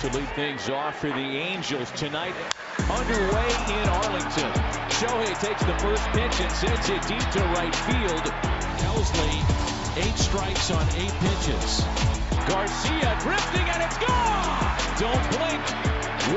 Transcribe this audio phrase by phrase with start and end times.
[0.00, 2.34] to lead things off for the Angels tonight.
[2.88, 4.52] Underway in Arlington.
[4.94, 8.22] Shohei takes the first pitch and sends it deep to right field.
[8.78, 9.42] Helsley,
[9.96, 11.82] eight strikes on eight pitches.
[12.46, 14.76] Garcia drifting and it's gone!
[14.98, 15.64] Don't blink.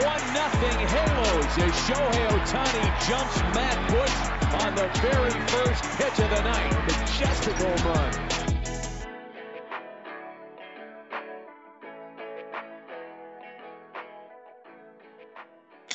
[0.01, 6.29] One nothing Halos as Shohei Otani jumps Matt Bush on the very first pitch of
[6.31, 6.73] the night.
[6.87, 8.30] Majestic home run.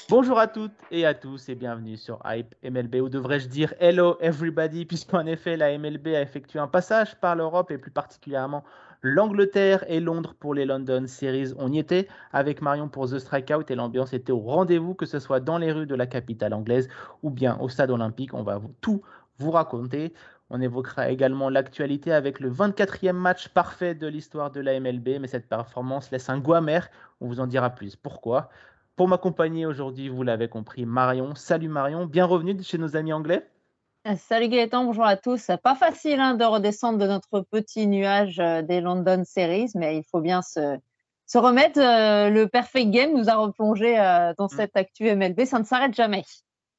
[0.08, 4.16] Bonjour à toutes et à tous et bienvenue sur Hype MLB, ou devrais-je dire Hello
[4.20, 8.62] Everybody, puisqu'en effet la MLB a effectué un passage par l'Europe et plus particulièrement
[9.02, 11.54] l'Angleterre et Londres pour les London Series.
[11.58, 15.18] On y était avec Marion pour The Strikeout et l'ambiance était au rendez-vous, que ce
[15.18, 16.88] soit dans les rues de la capitale anglaise
[17.24, 18.32] ou bien au stade olympique.
[18.32, 19.02] On va tout
[19.38, 20.14] vous raconter.
[20.50, 25.26] On évoquera également l'actualité avec le 24e match parfait de l'histoire de la MLB, mais
[25.26, 26.88] cette performance laisse un goût amer.
[27.20, 27.96] On vous en dira plus.
[27.96, 28.50] Pourquoi?
[28.96, 31.34] Pour m'accompagner aujourd'hui, vous l'avez compris, Marion.
[31.34, 33.46] Salut Marion, bien revenue chez nos amis anglais?
[34.08, 35.50] Euh, salut Gaëtan, bonjour à tous.
[35.62, 40.04] Pas facile hein, de redescendre de notre petit nuage euh, des London Series, mais il
[40.04, 40.78] faut bien se,
[41.26, 41.78] se remettre.
[41.78, 43.96] Euh, le Perfect Game nous a replongé
[44.38, 44.56] dans mm.
[44.56, 46.24] cette actu MLB, ça ne s'arrête jamais.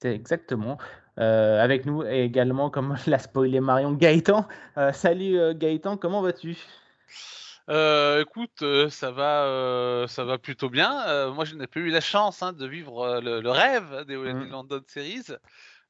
[0.01, 0.77] C'est exactement.
[1.17, 4.47] avec nous également, comme l'a spoilé Marion, Gaëtan.
[4.91, 6.57] salut Gaëtan, comment vas-tu?
[7.69, 11.31] Euh, écoute, euh, ça va, euh, ça va plutôt bien.
[11.31, 14.49] moi, je n'ai pas eu la chance hein, de vivre le, rêve des, mmh.
[14.49, 15.25] London Series,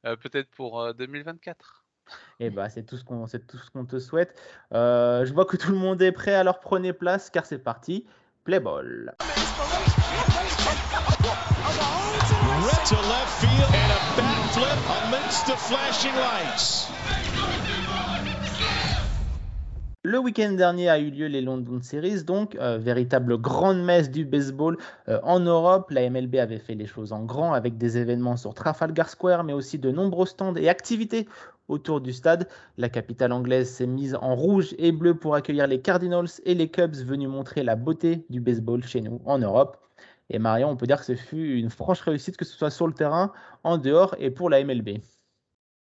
[0.04, 1.84] peut-être pour 2024.
[2.40, 4.40] Et bah, c'est tout ce qu'on, c'est tout ce qu'on te souhaite.
[4.72, 8.06] je vois que tout le monde est prêt, alors prenez place, car c'est parti.
[8.44, 9.14] Play ball.
[20.04, 24.26] Le week-end dernier a eu lieu les London Series, donc euh, véritable grande messe du
[24.26, 24.78] baseball
[25.10, 25.90] euh, en Europe.
[25.90, 29.54] La MLB avait fait les choses en grand avec des événements sur Trafalgar Square, mais
[29.54, 31.28] aussi de nombreux stands et activités
[31.68, 32.48] autour du stade.
[32.78, 36.70] La capitale anglaise s'est mise en rouge et bleu pour accueillir les Cardinals et les
[36.70, 39.78] Cubs venus montrer la beauté du baseball chez nous en Europe.
[40.30, 42.88] Et Marion, on peut dire que ce fut une franche réussite, que ce soit sur
[42.88, 45.00] le terrain, en dehors et pour la MLB.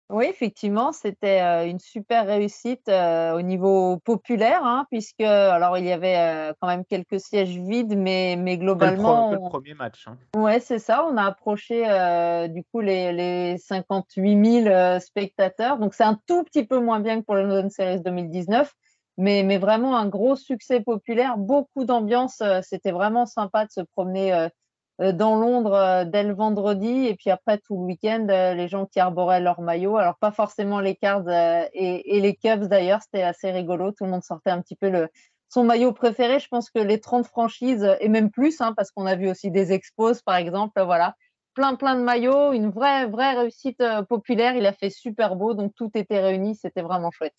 [0.09, 6.53] Oui, effectivement, c'était une super réussite au niveau populaire, hein, puisque alors il y avait
[6.59, 9.31] quand même quelques sièges vides, mais, mais globalement.
[9.31, 10.07] le, premier match.
[10.07, 10.17] Hein.
[10.35, 11.05] Oui, c'est ça.
[11.05, 11.83] On a approché
[12.49, 15.79] du coup les, les 58 000 spectateurs.
[15.79, 18.71] Donc c'est un tout petit peu moins bien que pour le London Series 2019,
[19.17, 22.43] mais, mais vraiment un gros succès populaire, beaucoup d'ambiance.
[22.61, 24.49] C'était vraiment sympa de se promener
[24.99, 28.85] dans Londres euh, dès le vendredi et puis après tout le week-end, euh, les gens
[28.85, 29.97] qui arboraient leur maillot.
[29.97, 31.29] Alors pas forcément les Cards
[31.73, 33.91] et, les Cubs d'ailleurs, c'était assez rigolo.
[33.91, 35.09] Tout le monde sortait un petit peu le,
[35.49, 36.39] son maillot préféré.
[36.39, 39.51] Je pense que les 30 franchises et même plus, hein, parce qu'on a vu aussi
[39.51, 40.81] des expos par exemple.
[40.83, 41.15] Voilà,
[41.55, 44.55] plein plein de maillots, une vraie vraie réussite populaire.
[44.55, 46.55] Il a fait super beau, donc tout était réuni.
[46.55, 47.33] C'était vraiment chouette.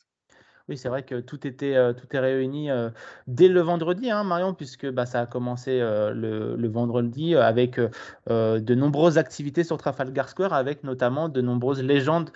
[0.70, 2.88] Oui, c'est vrai que tout était euh, tout est réuni euh,
[3.26, 8.74] dès le vendredi, hein, Marion, puisque bah, ça a commencé euh, le, vendredi avec de
[8.74, 12.30] nombreuses activités sur Trafalgar Square, avec notamment de nombreuses légendes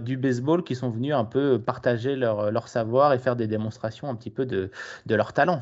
[0.00, 4.08] du baseball qui sont venues un peu partager leur, leur, savoir et faire des démonstrations
[4.08, 4.70] un petit peu de,
[5.04, 5.60] de leur talent.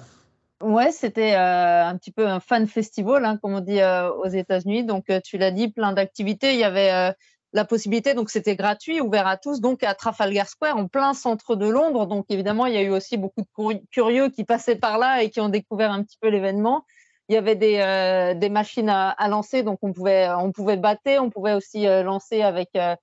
[0.62, 4.84] Ouais, c'était un petit peu un fan festival, hein, comme on dit aux États-Unis.
[4.84, 6.52] Donc, tu l'as dit, plein d'activités.
[6.52, 7.14] Il y avait
[7.54, 11.54] la possibilité, donc c'était gratuit, ouvert à tous, donc à Trafalgar Square, en plein centre
[11.54, 12.06] de Londres.
[12.06, 15.30] Donc évidemment, il y a eu aussi beaucoup de curieux qui passaient par là et
[15.30, 16.84] qui ont découvert un petit peu l'événement.
[17.28, 21.30] Il y avait des, euh, machines à, lancer, donc on pouvait, on pouvait battre, on
[21.30, 22.96] pouvait aussi euh, lancer avec, euh,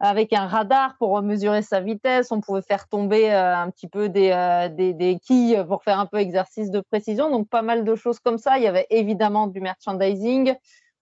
[0.00, 4.30] avec un radar pour mesurer sa vitesse, on pouvait faire tomber un petit peu des,
[4.72, 7.30] des, des, quilles pour faire un peu exercice de précision.
[7.30, 8.56] Donc pas mal de choses comme ça.
[8.56, 10.54] Il y avait évidemment du merchandising.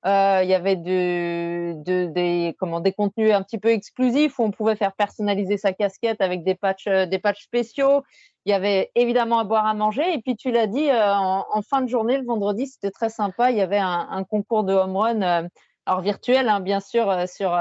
[0.06, 1.74] Euh, il y avait de,
[2.06, 6.20] des, comment, des contenus un petit peu exclusifs où on pouvait faire personnaliser sa casquette
[6.20, 8.04] avec des patchs, euh, des patchs spéciaux.
[8.44, 10.14] Il y avait évidemment à boire, à manger.
[10.14, 13.50] Et puis, tu l'as dit, euh, en, fin de journée, le vendredi, c'était très sympa.
[13.50, 15.48] Il y avait un, concours de home run,
[15.86, 17.58] alors virtuel, hein, bien sûr, sur,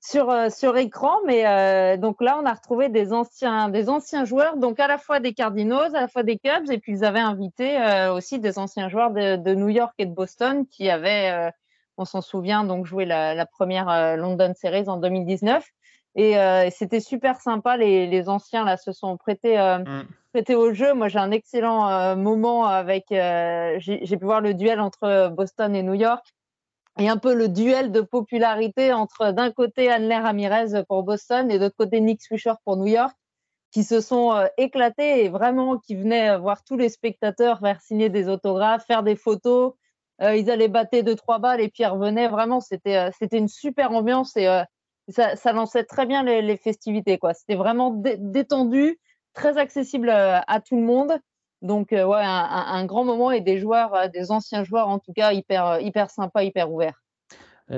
[0.00, 1.14] sur, sur écran.
[1.26, 5.20] Mais donc là, on a retrouvé des anciens, des anciens joueurs, donc à la fois
[5.20, 6.70] des Cardinals, à la fois des Cubs.
[6.70, 7.78] Et puis, ils avaient invité
[8.12, 11.52] aussi des anciens joueurs de, de, New York et de Boston qui avaient
[12.00, 15.64] on s'en souvient, donc jouer la, première euh, London Series en 2019.
[16.18, 17.76] Euh, et c'était super sympa.
[17.76, 20.54] Les, anciens là se sont prêtés, euh, mm.
[20.54, 20.94] au jeu.
[20.94, 23.06] Moi, j'ai un excellent moment avec.
[23.10, 26.26] j'ai pu voir le duel entre Boston et New York
[27.00, 31.58] et un peu le duel de popularité entre d'un côté Anler Ramirez pour Boston et
[31.58, 33.16] de côté Nick Swisher pour New York,
[33.72, 38.28] qui se sont éclatés et vraiment qui venaient voir tous les spectateurs faire signer des
[38.28, 39.72] autographes, faire des photos.
[40.20, 42.28] ils allaient battre deux trois balles et puis ils revenaient.
[42.28, 44.46] Vraiment, c'était une super ambiance et
[45.08, 47.16] ça, lançait très bien les, festivités.
[47.18, 47.32] quoi.
[47.32, 48.98] C'était vraiment détendu,
[49.32, 51.18] très accessible à tout le monde.
[51.62, 55.80] Donc ouais, un, grand moment et des joueurs, des anciens joueurs en tout cas hyper
[55.80, 57.00] hyper sympa, hyper ouverts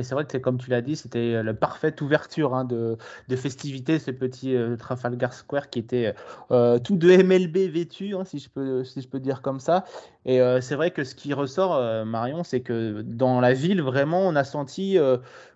[0.00, 2.96] c'est vrai que, comme tu l'as dit, c'était euh, la parfaite ouverture hein, de,
[3.36, 6.14] festivités, ce petit euh, Trafalgar Square qui était
[6.50, 9.84] euh, tout de MLB vêtu, hein, si, je peux, si je peux dire comme ça.
[10.24, 14.36] Et c'est vrai que ce qui ressort, Marion, c'est que dans la ville, vraiment, on
[14.36, 14.96] a senti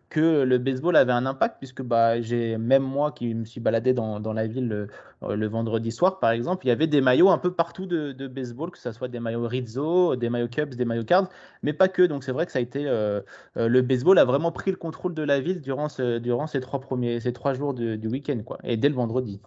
[0.09, 3.93] que le baseball avait un impact, puisque bah, j'ai même moi qui me suis baladé
[3.93, 4.89] dans, dans la ville le,
[5.35, 8.29] le, vendredi soir, par exemple, il y avait des maillots un peu partout de, de,
[8.29, 11.29] baseball, que ce soit des maillots Rizzo, des maillots Cubs, des maillots Cards,
[11.63, 12.03] mais pas que.
[12.03, 13.21] Donc c'est vrai que ça a été euh,
[13.57, 15.89] euh, le baseball a vraiment pris le contrôle de la ville durant,
[16.21, 19.41] durant ces trois premiers, ces trois jours du week-end, quoi, et dès le vendredi.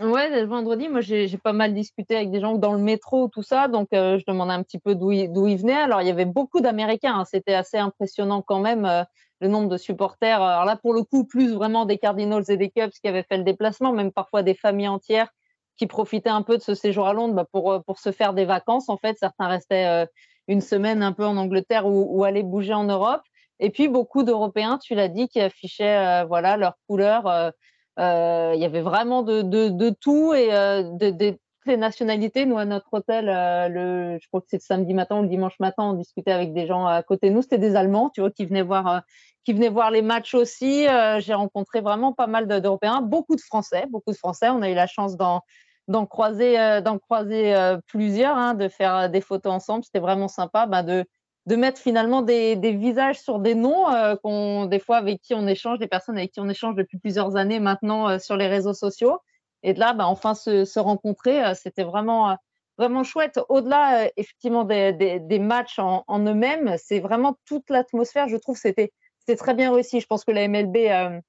[0.00, 3.28] Ouais, dès le vendredi, moi j'ai pas mal discuté avec des gens dans le métro,
[3.28, 5.74] tout ça, donc euh, je demandais un petit peu d'où ils, venaient.
[5.74, 7.24] Alors il y avait beaucoup d'Américains, hein.
[7.26, 9.04] c'était assez impressionnant quand même
[9.42, 10.40] le nombre de supporters.
[10.40, 13.36] Alors là, pour le coup, plus vraiment des Cardinals et des Cubs qui avaient fait
[13.36, 15.28] le déplacement, même parfois des familles entières
[15.76, 18.34] qui profitaient un peu de ce séjour à Londres bah, pour, euh, pour se faire
[18.34, 18.88] des vacances.
[18.88, 20.06] En fait, certains restaient euh,
[20.46, 23.22] une semaine un peu en Angleterre ou, ou allaient bouger en Europe.
[23.58, 27.52] Et puis beaucoup d'Européens, tu l'as dit, qui affichaient euh, voilà leurs couleurs.
[27.98, 31.36] Il y avait vraiment de, de, de tout et de,
[31.66, 32.46] les nationalités.
[32.46, 35.58] Nous, à notre hôtel, euh, je crois que c'est le samedi matin ou le dimanche
[35.60, 37.42] matin, on discutait avec des gens à côté de nous.
[37.42, 39.00] C'était des Allemands, tu vois, qui venaient voir, euh,
[39.48, 40.88] venaient voir les matchs aussi.
[40.88, 44.48] Euh, j'ai rencontré vraiment pas mal d'Européens, beaucoup de Français, beaucoup de Français.
[44.50, 49.84] On a eu la chance d'en croiser, croiser plusieurs, hein, de faire des photos ensemble.
[49.84, 51.04] C'était vraiment sympa bah, de,
[51.46, 53.86] de mettre finalement des, des visages sur des noms
[54.22, 57.36] qu'on, des fois avec qui on échange, des personnes avec qui on échange depuis plusieurs
[57.36, 59.18] années maintenant sur les réseaux sociaux.
[59.62, 62.34] Et de là, bah, enfin se, se rencontrer, euh, c'était vraiment euh,
[62.78, 63.40] vraiment chouette.
[63.48, 68.28] Au-delà, euh, effectivement, des, des, des, matchs en, en eux-mêmes, c'est vraiment toute l'atmosphère.
[68.28, 70.00] Je trouve c'était c'était très bien réussi.
[70.00, 71.20] Je pense que la MLB, euh,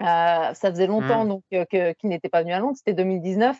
[0.00, 1.28] ça faisait longtemps mmh.
[1.28, 1.64] donc euh,
[1.94, 3.58] qu'il n'était pas venu à Londres, c'était 2019,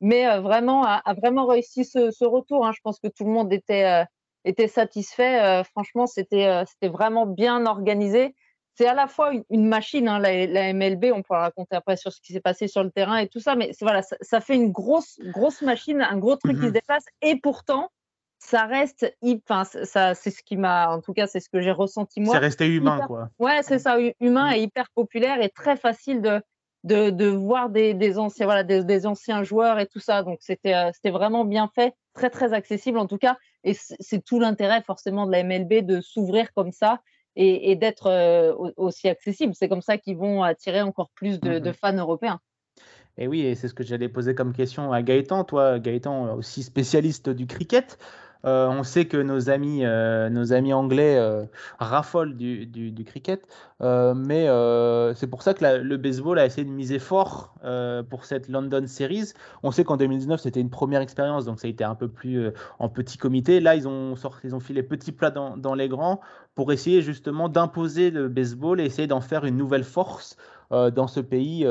[0.00, 2.66] mais vraiment a, a, vraiment réussi ce, ce retour.
[2.66, 2.72] Hein.
[2.74, 4.04] Je pense que tout le monde était
[4.44, 5.64] était satisfait.
[5.64, 8.34] franchement, c'était c'était vraiment bien organisé
[8.74, 12.20] c'est à la fois une, machine, hein, la, MLB, on pourra raconter après sur ce
[12.20, 15.18] qui s'est passé sur le terrain et tout ça, mais voilà, ça, fait une grosse,
[15.26, 16.72] grosse machine, un gros truc qui se mhm.
[16.72, 17.90] déplace, et pourtant,
[18.38, 19.16] ça reste,
[19.48, 22.34] enfin, ça, c'est ce qui m'a, en tout cas, c'est ce que j'ai ressenti moi.
[22.34, 23.30] C'est resté humain, quoi.
[23.38, 26.42] Ouais, c'est ça, humain et hyper populaire et très facile de,
[26.82, 30.22] de, de voir des, des anciens, voilà, des, des, anciens joueurs et tout ça.
[30.22, 33.38] Donc c'était, euh, c'était vraiment bien fait, très très accessible en tout cas.
[33.62, 37.00] Et c'est tout l'intérêt forcément de la MLB de s'ouvrir comme ça
[37.36, 39.54] et, d'être euh, aussi accessible.
[39.54, 42.40] C'est comme ça qu'ils vont attirer encore plus de, de mmh fans européens.
[43.16, 45.44] Et oui, et c'est ce que j'allais poser comme question à Gaëtan.
[45.44, 47.98] Toi, Gaëtan, aussi spécialiste du cricket,
[48.44, 51.44] euh, on sait que nos amis, euh, nos amis anglais euh,
[51.78, 53.46] raffolent du, cricket,
[53.80, 54.46] mais
[55.14, 57.54] c'est pour ça que le baseball a essayé de miser fort
[58.10, 59.32] pour cette London Series.
[59.62, 62.50] On sait qu'en 2019, c'était une première expérience, donc ça a été un peu plus
[62.78, 63.60] en petit comité.
[63.60, 66.20] Là, ils ont, sorti, ils ont les petits plats dans, dans les grands
[66.54, 70.36] pour essayer justement d'imposer le baseball et essayer d'en faire une nouvelle force
[70.70, 71.66] dans ce pays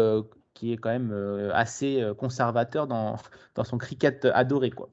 [0.54, 3.16] qui est quand même assez conservateur dans,
[3.56, 4.70] dans son cricket adoré.
[4.70, 4.90] quoi.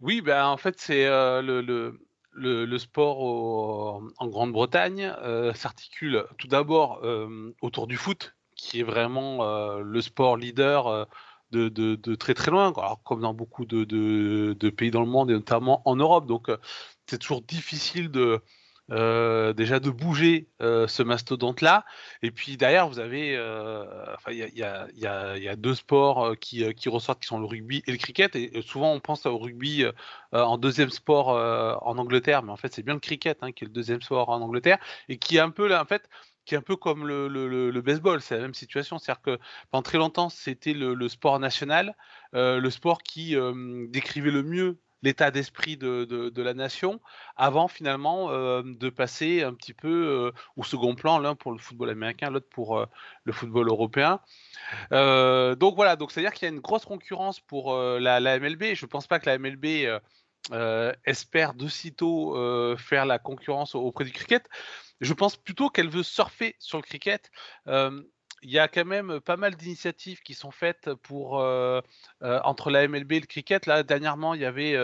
[0.00, 3.18] Oui, ben, en fait, c'est euh, le, le, le, sport
[4.18, 9.44] en Grande-Bretagne euh, s'articule tout d'abord euh, autour du foot, qui est vraiment
[9.78, 11.08] le sport leader
[11.50, 15.08] de, de, de, très très loin, Alors, comme dans beaucoup de, de, pays dans le
[15.08, 16.26] monde et notamment en Europe.
[16.26, 16.48] Donc,
[17.06, 18.40] c'est toujours difficile de,
[18.90, 21.84] euh, déjà de bouger euh, ce mastodonte-là.
[22.22, 23.84] Et puis derrière, vous avez, euh,
[24.30, 28.34] il y a, deux sports qui, qui, ressortent, qui sont le rugby et le cricket.
[28.34, 29.84] Et souvent, on pense au rugby
[30.32, 33.66] en deuxième sport en Angleterre, mais en fait, c'est bien le cricket hein, qui est
[33.66, 34.78] le deuxième sport en Angleterre
[35.08, 36.08] et qui est un peu, là, en fait,
[36.44, 38.98] qui est un peu comme le, baseball, c'est la même situation.
[38.98, 39.38] C'est-à-dire que
[39.70, 41.94] pendant très longtemps, c'était le, sport national,
[42.32, 43.36] le sport qui
[43.90, 47.00] décrivait le mieux l'état d'esprit de, de, la nation
[47.36, 51.58] avant finalement euh, de passer un petit peu euh, au second plan, l'un pour le
[51.58, 52.86] football américain, l'autre pour euh,
[53.24, 54.20] le football européen.
[54.90, 58.74] donc voilà, donc c'est-à-dire qu'il y a une grosse concurrence pour la, la, MLB.
[58.74, 59.66] Je ne pense pas que la MLB
[61.04, 64.48] espère de sitôt faire la concurrence auprès du cricket.
[65.00, 67.30] Je pense plutôt qu'elle veut surfer sur le cricket
[68.42, 71.44] il y a quand même pas mal d'initiatives qui sont faites pour
[72.20, 73.66] entre la MLB et le cricket.
[73.66, 74.76] Là, dernièrement, il y avait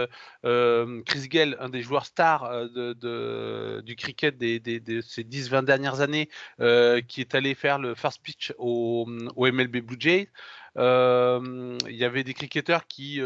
[0.42, 7.20] Chris Gale, un des joueurs stars du cricket des, de ces 10-20 dernières années, qui
[7.20, 9.06] est allé faire le first pitch au,
[9.36, 10.28] au MLB Blue Jays.
[10.76, 13.20] il y avait des cricketeurs qui,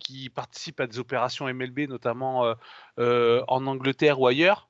[0.00, 2.54] qui participent à des opérations MLB, notamment
[2.98, 4.68] en Angleterre ou ailleurs.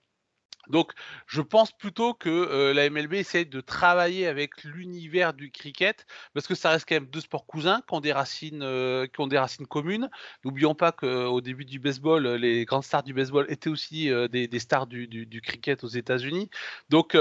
[0.69, 0.93] Donc,
[1.27, 6.47] je pense plutôt que euh, la MLB essaye de travailler avec l'univers du cricket, parce
[6.47, 9.27] que ça reste quand même deux sports cousins qui ont des racines, euh, qui ont
[9.27, 10.11] des racines communes.
[10.45, 14.59] N'oublions pas qu'au début du baseball, les grandes stars du baseball étaient aussi euh, des,
[14.59, 16.51] stars du, cricket aux États-Unis.
[16.89, 17.17] Donc,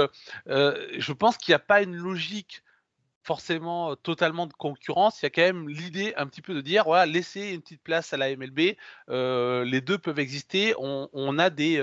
[0.46, 2.62] je pense qu'il n'y a pas une logique
[3.22, 6.84] forcément totalement de concurrence, il y a quand même l'idée un petit peu de dire
[6.84, 8.76] voilà, laissez une petite place à la MLB,
[9.08, 11.80] les deux peuvent exister, on a des,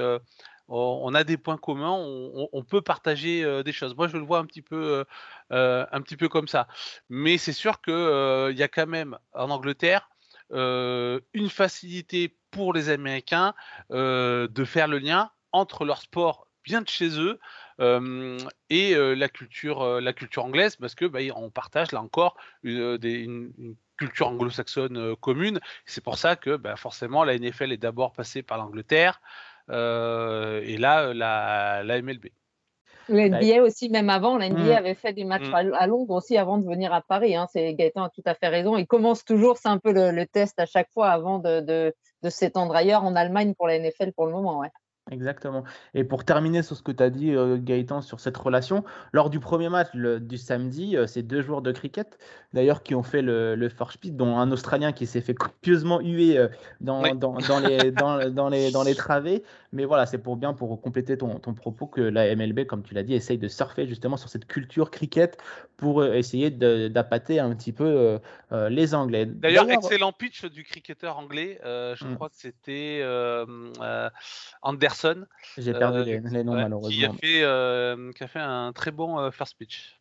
[0.71, 3.95] on a des points communs, on, peut partager euh, des choses.
[3.95, 5.03] Moi, je le vois un petit peu, euh,
[5.51, 6.67] euh, un petit peu comme ça.
[7.09, 10.09] Mais c'est sûr qu'il il y a quand même en Angleterre
[10.53, 13.53] une facilité pour les Américains
[13.89, 17.39] de faire le lien entre leur sport bien de chez eux
[18.69, 23.53] et la culture, la culture anglaise, parce que bah, on partage là encore une,
[23.97, 25.59] culture anglo-saxonne commune.
[25.85, 29.21] C'est pour ça que bah, forcément la NFL est d'abord passée par l'Angleterre.
[29.71, 32.27] Euh, et là, euh, la, la MLB.
[33.09, 34.77] Le NBA aussi, même avant, la NBA mmh.
[34.77, 35.73] avait fait des matchs mmh.
[35.73, 37.35] à, Londres aussi avant de venir à Paris.
[37.35, 37.47] Hein.
[37.55, 38.77] Gaëtan a tout à fait raison.
[38.77, 42.29] Il commence toujours, c'est un peu le, test à chaque fois avant de, de, de
[42.29, 44.59] s'étendre ailleurs en Allemagne pour la NFL pour le moment.
[44.59, 44.69] Ouais.
[45.09, 45.63] Exactement.
[45.95, 49.31] Et pour terminer sur ce que tu as dit, euh, Gaëtan, sur cette relation, lors
[49.31, 52.19] du premier match du samedi, euh, c'est deux joueurs de cricket,
[52.53, 56.01] d'ailleurs, qui ont fait le, le first pitch, dont un Australien qui s'est fait copieusement
[56.01, 56.47] huer euh,
[56.81, 59.43] dans, dans, dans, les, dans, dans, les, dans les travées.
[59.73, 62.93] Mais voilà, c'est pour bien, pour compléter ton, ton propos, que la MLB, comme tu
[62.93, 65.37] l'as dit, essaye de surfer justement sur cette culture cricket
[65.77, 68.19] pour essayer d'appâter un petit peu
[68.51, 69.25] les Anglais.
[69.25, 71.59] D'ailleurs, excellent pitch du cricketeur anglais.
[71.63, 72.15] je mmh.
[72.15, 73.01] crois que c'était
[74.61, 74.90] Anderson
[75.57, 76.89] j'ai perdu euh, les, noms malheureusement.
[76.89, 80.00] Qui a, fait, euh, qui a fait un très bon euh, first pitch.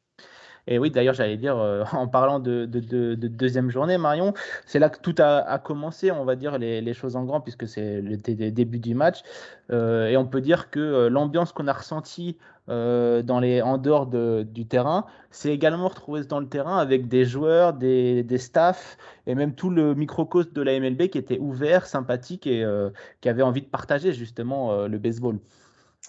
[0.66, 1.56] Et oui, d'ailleurs, j'allais dire,
[1.92, 4.34] en parlant de, de, deuxième journée, Marion,
[4.66, 8.00] c'est là que tout a, commencé, on va dire, les, choses en grand, puisque c'est
[8.00, 8.16] le
[8.50, 9.22] début du match.
[9.70, 12.36] et on peut dire que l'ambiance qu'on a ressentie
[12.70, 13.22] euh,
[13.62, 18.22] en dehors de, du terrain, c'est également retrouvé dans le terrain avec des joueurs, des,
[18.22, 22.62] des staffs et même tout le microcosme de la MLB qui était ouvert, sympathique et
[22.62, 22.90] euh,
[23.20, 25.38] qui avait envie de partager justement euh, le baseball.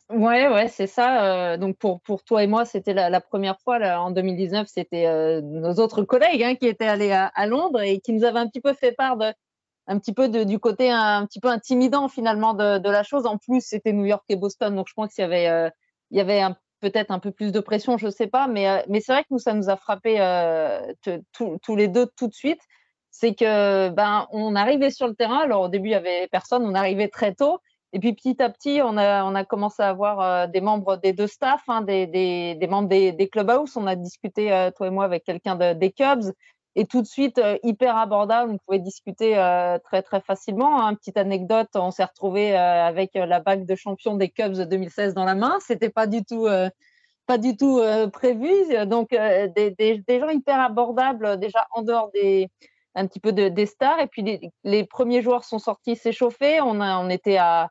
[0.09, 1.57] Ouais, ouais, c'est ça.
[1.57, 6.03] donc pour, pour toi et moi, c'était la, première fois en 2019, c'était nos autres
[6.03, 8.91] collègues hein, qui étaient allés à, Londres et qui nous avaient un petit peu fait
[8.91, 9.33] part de,
[9.87, 13.25] un petit peu du côté un, petit peu intimidant finalement de, de la chose.
[13.25, 15.71] En plus, c'était New York et Boston, donc je pense qu'il y avait
[16.11, 16.41] il y avait
[16.81, 19.23] peut-être un peu plus de pression, je ne sais pas, mais, euh, mais c'est vrai
[19.23, 20.93] que nous, ça nous a frappé euh,
[21.31, 22.61] tous les deux tout de suite.
[23.11, 25.39] C'est que ben, on arrivait sur le terrain.
[25.39, 27.59] Alors au début, il y avait personne, on arrivait très tôt.
[27.93, 31.27] Et puis petit à petit, on a, commencé à avoir euh, des membres des deux
[31.27, 33.75] staffs, hein, des, membres des, des clubhouse.
[33.75, 36.31] On a discuté, toi et moi, avec quelqu'un de, des Cubs
[36.75, 38.53] et tout de suite euh, hyper abordable.
[38.53, 40.85] On pouvait discuter euh, très très facilement.
[40.85, 40.95] Hein.
[40.95, 45.25] Petite anecdote, on s'est retrouvé euh, avec la bague de champion des Cubs 2016 dans
[45.25, 45.57] la main.
[45.61, 46.47] C'était pas du tout
[47.27, 47.81] pas du tout
[48.11, 48.51] prévu.
[48.87, 52.49] Donc des, gens hyper abordables déjà en dehors des
[52.93, 53.99] un petit peu de, des stars.
[53.99, 56.61] Et puis les, premiers joueurs sont sortis s'échauffer.
[56.61, 57.69] On était à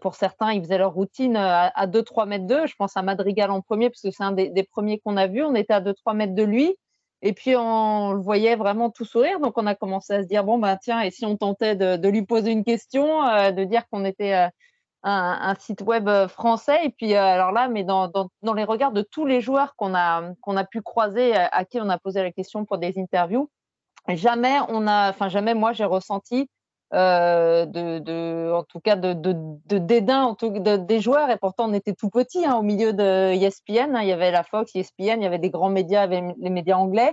[0.00, 2.66] pour certains, ils faisaient leur routine à, 2-3 mètres d'eux.
[2.66, 5.42] Je pense à Madrigal en premier, parce que c'est un des, premiers qu'on a vu.
[5.44, 6.76] On était à 2-3 mètres de lui.
[7.22, 10.44] Et puis on le voyait vraiment tout sourire, donc on a commencé à se dire
[10.44, 13.88] bon ben tiens et si on tentait de, lui poser une question, euh, de dire
[13.88, 14.48] qu'on était euh,
[15.02, 19.02] un, site web euh, français et puis alors là mais dans, dans, les regards de
[19.02, 22.32] tous les joueurs qu'on a qu'on a pu croiser à, qui on a posé la
[22.32, 23.50] question pour des interviews,
[24.08, 26.50] jamais on a enfin jamais moi j'ai ressenti
[26.94, 29.34] euh, de, de, en tout cas de, de,
[29.66, 32.92] de dédain en tout, des joueurs et pourtant on était tout petit hein, au milieu
[32.92, 36.02] de ESPN hein, il y avait la Fox, ESPN, il y avait des grands médias,
[36.02, 37.12] avait les médias anglais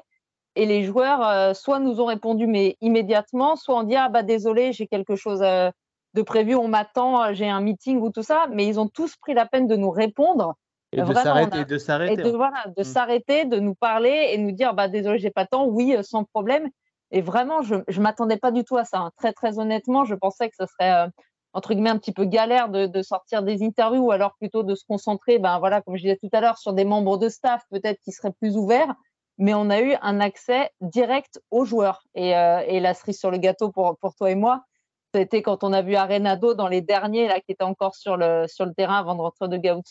[0.55, 4.21] et les joueurs euh, soit nous ont répondu mais immédiatement, soit on dit ah bah
[4.21, 5.71] désolé j'ai quelque chose euh,
[6.13, 9.33] de prévu, on m'attend, j'ai un meeting ou tout ça, mais ils ont tous pris
[9.33, 10.53] la peine de nous répondre
[10.91, 12.21] et de s'arrêter, de s'arrêter.
[12.21, 12.83] de, voilà, de mmh.
[12.83, 16.69] s'arrêter, de nous parler et nous dire bah désolé j'ai pas temps, oui sans problème.
[17.13, 18.97] Et vraiment, je ne m'attendais pas du tout à ça.
[18.97, 19.11] Hein.
[19.17, 21.07] Très, très honnêtement, je pensais que ce serait, euh,
[21.53, 24.83] entre guillemets, un petit peu galère de, sortir des interviews ou alors plutôt de se
[24.83, 27.99] concentrer, ben voilà, comme je disais tout à l'heure, sur des membres de staff peut-être
[28.01, 28.91] qui seraient plus ouverts.
[29.37, 32.03] Mais on a eu un accès direct aux joueurs.
[32.15, 34.63] Et, euh, la cerise sur le gâteau pour, toi et moi,
[35.13, 38.47] c'était quand on a vu Arenado dans les derniers, là, qui était encore sur le,
[38.47, 39.83] sur le terrain avant de rentrer de Gaout,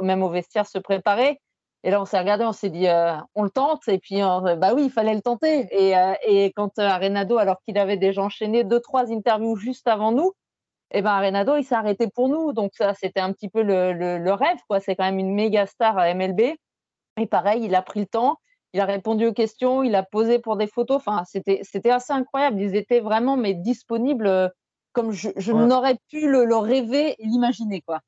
[0.00, 1.38] même au vestiaire, se préparer
[1.82, 2.86] Et là, on s'est regardé, on s'est dit,
[3.34, 3.88] on le tente.
[3.88, 5.66] Et puis, bah oui, il fallait le tenter.
[5.70, 5.94] Et,
[6.26, 10.32] et quand Arenado, alors qu'il avait déjà enchaîné deux, trois interviews juste avant nous,
[10.92, 12.52] et eh ben Arenado, il s'est arrêté pour nous.
[12.52, 14.80] Donc ça, c'était un petit peu le, le, rêve, quoi.
[14.80, 16.40] C'est quand même une méga star à MLB.
[17.16, 18.38] Et pareil, il a pris le temps,
[18.72, 20.96] il a répondu aux questions, il a posé pour des photos.
[20.96, 22.60] Enfin, c'était, c'était assez incroyable.
[22.60, 24.52] Ils étaient vraiment mais disponibles
[24.92, 28.00] comme je, n'aurais pu le, le rêver et l'imaginer, quoi.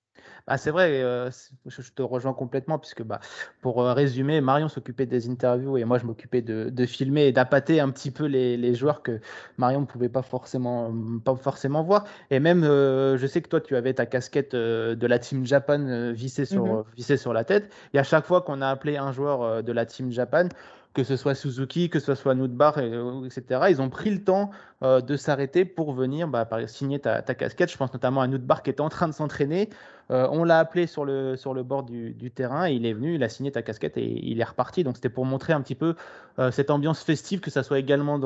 [0.46, 1.30] Bah, c'est vrai, euh,
[1.66, 3.20] je te rejoins complètement, puisque bah,
[3.60, 7.80] pour euh, résumer, Marion s'occupait des interviews et moi je m'occupais de, filmer et d'appâter
[7.80, 9.20] un petit peu les, joueurs que
[9.56, 10.92] Marion ne pouvait pas forcément,
[11.24, 12.04] pas forcément voir.
[12.30, 16.12] Et même, euh, je sais que toi, tu avais ta casquette de la Team Japan
[16.12, 17.72] vissée sur, mmh vissée sur la tête.
[17.94, 20.48] Et à chaque fois qu'on a appelé un joueur de la Team Japan,
[20.94, 23.66] que ce soit Suzuki, que ce soit Nudbar, etc.
[23.70, 24.50] Ils ont pris le temps
[24.82, 27.70] euh, de s'arrêter pour venir bah, signer ta, casquette.
[27.70, 29.70] Je pense notamment à Nudbar qui était en train de s'entraîner.
[30.10, 33.50] Euh, on l'a appelé sur le, bord du, terrain, il est venu, il a signé
[33.50, 34.84] ta casquette et il est reparti.
[34.84, 35.94] Donc c'était pour montrer un petit peu
[36.38, 38.20] euh, cette ambiance festive, que ça soit également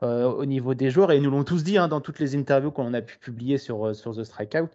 [0.00, 1.12] au niveau des joueurs.
[1.12, 3.94] Et nous l'ont tous dit hein, dans toutes les interviews qu'on a pu publier sur,
[3.94, 4.68] sur The Strikeout.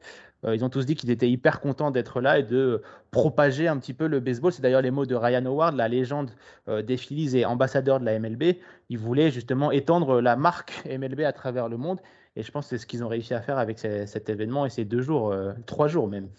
[0.46, 2.82] Euh, ils ont tous dit qu'ils étaient hyper contents d'être là et de
[3.12, 4.52] propager un petit peu le baseball.
[4.52, 6.32] C'est d'ailleurs les mots de Ryan Howard, la légende
[6.68, 8.58] euh, des Phillies et ambassadeur de la MLB.
[8.90, 12.00] Il voulait justement étendre la marque MLB à travers le monde.
[12.36, 14.70] Et je pense que c'est ce qu'ils ont réussi à faire avec cet événement et
[14.70, 16.30] ces deux jours, euh, trois jours même.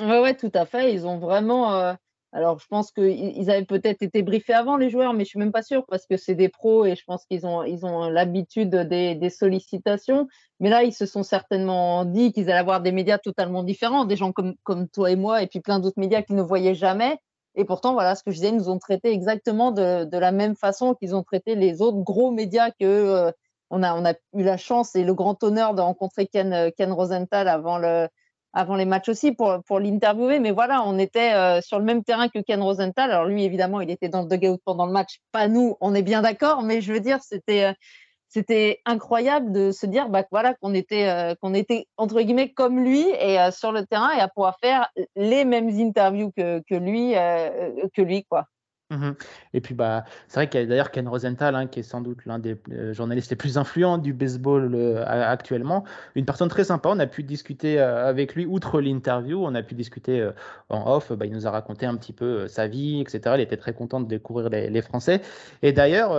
[0.00, 0.94] Oui, ouais, tout à fait.
[0.94, 1.94] Ils ont vraiment
[2.32, 5.52] alors, je pense qu'ils avaient peut-être été briefés avant, les joueurs, mais je suis même
[5.52, 8.74] pas sûre parce que c'est des pros et je pense qu'ils ont, ils ont l'habitude
[8.74, 10.26] des, sollicitations.
[10.60, 14.16] Mais là, ils se sont certainement dit qu'ils allaient avoir des médias totalement différents, des
[14.16, 17.16] gens comme, comme toi et moi et puis plein d'autres médias qu'ils ne voyaient jamais.
[17.54, 20.30] Et pourtant, voilà ce que je disais, ils nous ont traités exactement de, de la
[20.30, 23.32] même façon qu'ils ont traité les autres gros médias que euh,
[23.70, 26.92] on, a, on a eu la chance et le grand honneur de rencontrer Ken, Ken
[26.92, 28.08] Rosenthal avant le,
[28.52, 30.40] avant les matchs aussi pour, pour l'interviewer.
[30.40, 33.10] Mais voilà, on était euh, sur le même terrain que Ken Rosenthal.
[33.10, 36.02] Alors lui, évidemment, il était dans le dugout pendant le match, pas nous, on est
[36.02, 36.62] bien d'accord.
[36.62, 37.72] Mais je veux dire, c'était euh,
[38.28, 42.84] c'était incroyable de se dire bah, voilà, qu'on était, euh, qu'on était, entre guillemets, comme
[42.84, 47.12] lui et sur le terrain et à pouvoir faire les mêmes interviews que, que lui,
[47.94, 48.46] que lui quoi.
[48.90, 49.12] Mmh
[49.52, 52.00] et puis, bah, c'est vrai qu'il y a d'ailleurs Ken Rosenthal, hein, qui est sans
[52.00, 55.84] doute l'un des euh, journalistes les plus influents du baseball euh, actuellement.
[56.14, 56.90] Une personne très sympa.
[56.90, 60.30] On a pu discuter euh, avec lui, outre l'interview, on a pu discuter
[60.68, 61.10] en off.
[61.12, 63.34] Bah, il nous a raconté un petit peu sa vie, etc.
[63.38, 65.20] Il était très content de découvrir les Français.
[65.62, 66.10] Et d'ailleurs,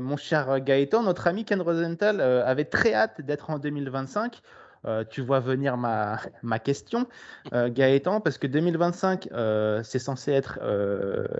[0.00, 4.40] mon cher Gaëtan, notre ami Ken Rosenthal, avait très hâte d'être en 2025
[4.86, 6.18] euh, tu vois venir ma,
[6.58, 7.06] question,
[7.52, 10.58] euh, Gaëtan, parce que 2025, euh, c'est censé être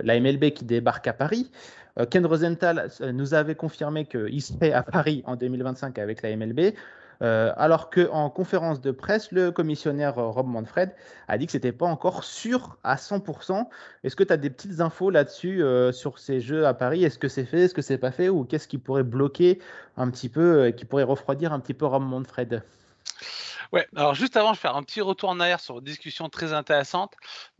[0.03, 1.51] la MLB qui débarque à Paris.
[2.11, 6.74] Ken Rosenthal nous avait confirmé qu'il serait à Paris en 2025 avec la MLB.
[7.20, 10.92] alors qu'en conférence de presse, le commissionnaire Rob Manfred
[11.27, 13.66] a dit que ce n'était pas encore sûr à 100%.
[14.05, 17.03] Est-ce que tu as des petites infos là-dessus sur ces jeux à Paris?
[17.03, 17.62] Est-ce que c'est fait?
[17.62, 18.29] Est-ce que c'est pas fait?
[18.29, 19.59] Ou qu'est-ce qui pourrait bloquer
[19.96, 22.62] un petit peu, qui pourrait refroidir un petit peu Rob Manfred?
[23.72, 26.28] Ouais, alors juste avant, je vais faire un petit retour en arrière sur une discussion
[26.28, 27.14] très intéressante.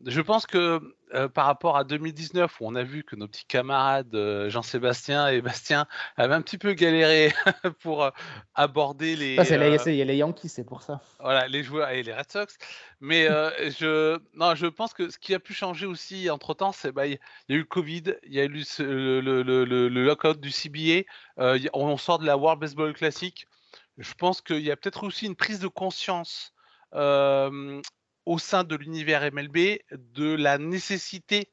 [0.04, 0.80] Je pense que
[1.14, 5.28] euh, par rapport à 2019, où on a vu que nos petits camarades euh, Jean-Sébastien
[5.28, 7.32] et Bastien avaient un petit peu galéré
[7.80, 8.10] pour euh,
[8.54, 9.36] aborder les.
[9.36, 11.00] Ça, c'est les, les, Yankees, c'est pour ça.
[11.20, 12.58] Voilà, les joueurs et les Red Sox.
[13.00, 16.92] Mais je, non, je pense que ce qui a pu changer aussi entre temps, c'est
[16.92, 17.18] bah, il
[17.48, 20.50] y, a eu le Covid, il y a eu le, le, le, le lockout du
[20.50, 21.04] CBA,
[21.72, 23.46] on sort de la World Baseball Classic
[23.98, 26.54] je pense qu'il y a peut-être aussi une prise de conscience
[26.92, 31.52] au sein de l'univers MLB de la nécessité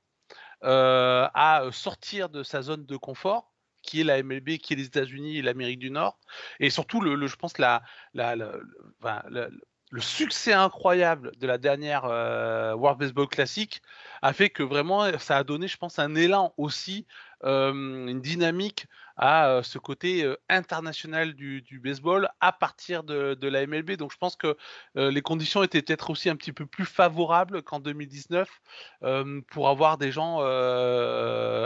[0.62, 5.38] à sortir de sa zone de confort qui est la MLB, qui est les États-Unis
[5.38, 6.18] et l'Amérique du Nord,
[6.60, 13.82] et surtout, le, je pense, la, le succès incroyable de la dernière World Baseball Classic
[14.22, 17.06] a fait que vraiment ça a donné, je pense, un élan aussi,
[17.44, 23.92] une dynamique à ce côté international du, baseball à partir de, la MLB.
[23.92, 24.58] Donc je pense que
[24.96, 28.50] les conditions étaient peut-être aussi un petit peu plus favorables qu'en 2019
[29.48, 30.40] pour avoir des gens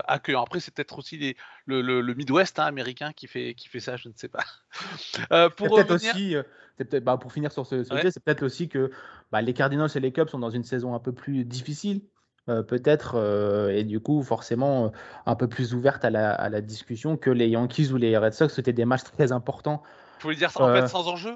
[0.07, 0.43] accueillants.
[0.43, 1.35] Après, c'est peut-être aussi
[1.65, 4.43] le, Midwest hein, américain qui fait, qui fait ça, je ne sais pas.
[5.57, 6.35] pour peut-être aussi,
[6.77, 8.91] peut bah, pour finir sur ce sujet, c'est peut-être aussi que
[9.31, 12.01] bah, les Cardinals et les Cubs sont dans une saison un peu plus difficile
[12.49, 14.89] euh, peut-être, euh, et du coup, forcément, euh,
[15.25, 18.53] un peu plus ouverte à la, discussion que les Yankees ou les Red Sox.
[18.53, 19.83] C'était des matchs très importants.
[20.19, 21.35] Vous voulez dire en fait sans enjeu?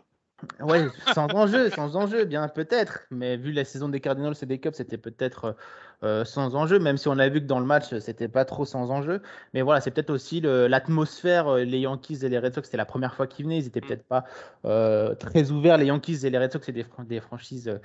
[0.60, 0.80] Oui,
[1.14, 3.02] sans enjeu, sans enjeu, bien peut-être.
[3.12, 5.56] Mais vu la saison des Cardinals et des Cubs, c'était peut-être
[6.26, 8.92] sans enjeu, même si on a vu que dans le match, c'était pas trop sans
[8.92, 9.22] enjeu.
[9.54, 11.56] Mais voilà, c'est peut-être aussi l'atmosphère.
[11.56, 13.60] Les Yankees et les Red Sox, c'était la première fois qu'ils venaient.
[13.60, 13.88] Ils étaient mm.
[13.88, 14.26] peut-être pas
[15.16, 15.78] très ouverts.
[15.78, 17.80] Les Yankees et les Red Sox, c'est des, des, franchises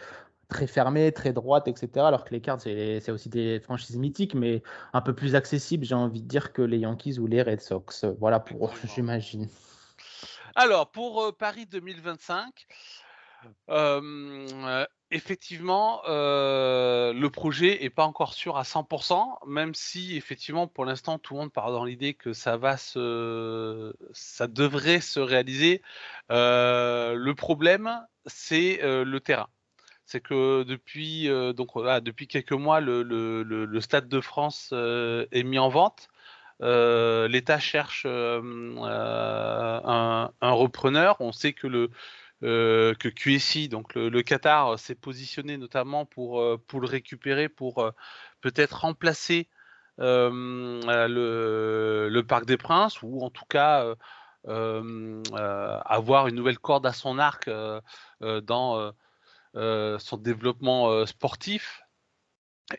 [0.49, 2.07] très fermée, très droite, etc.
[2.07, 5.95] Alors que les cartes, c'est aussi des franchises mythiques, mais un peu plus accessibles, j'ai
[5.95, 8.05] envie de dire, que les Yankees ou les Red Sox.
[8.19, 9.49] Voilà pour, j'imagine.
[10.55, 12.67] Alors, pour Paris 2025,
[15.11, 21.35] effectivement, le projet n'est pas encore sûr à 100%, même si effectivement, pour l'instant, tout
[21.35, 25.83] le monde part dans l'idée que ça va se, ça devrait se réaliser.
[26.31, 29.49] le problème, c'est le terrain.
[30.11, 36.09] C'est que depuis, donc, depuis quelques mois, le, Stade de France est mis en vente.
[36.61, 38.41] L'État cherche un,
[40.41, 41.17] repreneur.
[41.21, 41.91] On sait que le,
[42.45, 47.49] euh, que QSI, donc le, Qatar, euh, s'est positionné notamment pour, euh, pour le récupérer,
[47.49, 47.91] pour
[48.41, 49.49] peut-être remplacer
[49.99, 50.81] le,
[52.23, 53.95] Parc des Princes, ou en tout cas
[54.45, 57.51] avoir une nouvelle corde à son arc
[58.21, 58.93] dans
[59.55, 61.83] son développement sportif.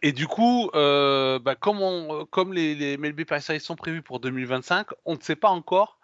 [0.02, 3.22] Et du coup, bah, comme, les, les MLB
[3.60, 6.00] sont prévus pour 2025, on ne sait pas encore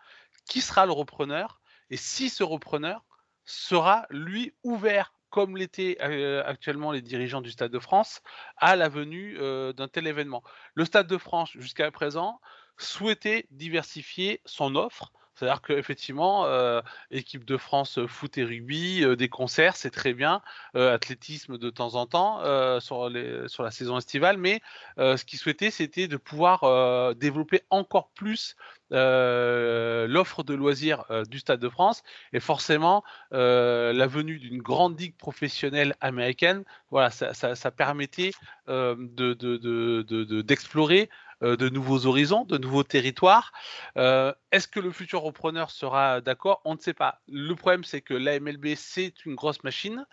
[0.47, 3.06] qui sera le repreneur et si ce repreneur
[3.45, 8.21] sera, lui, ouvert comme l'étaient euh, actuellement les dirigeants du Stade de France,
[8.56, 10.43] à la venue euh, d'un tel événement.
[10.75, 12.39] Le Stade de France, jusqu'à présent,
[12.78, 19.17] souhaitait diversifier son offre c'est-à-dire qu'effectivement, euh, équipe de France euh, foot et rugby, euh,
[19.17, 20.41] des concerts, c'est très bien,
[20.73, 22.39] athlétisme de temps en temps
[22.79, 24.61] sur, la saison estivale, mais
[24.97, 28.55] ce qu'ils souhaitaient, c'était de pouvoir développer encore plus
[28.91, 32.03] l'offre de loisirs du Stade de France.
[32.33, 38.31] Et forcément la venue d'une grande ligue professionnelle américaine, voilà, ça, permettait
[38.67, 41.09] d'explorer de
[41.41, 43.51] nouveaux horizons, de nouveaux territoires.
[43.97, 46.61] Euh, est-ce que le futur repreneur sera d'accord?
[46.65, 47.21] On ne sait pas.
[47.27, 50.05] Le problème, c'est que la MLB, c'est une grosse machine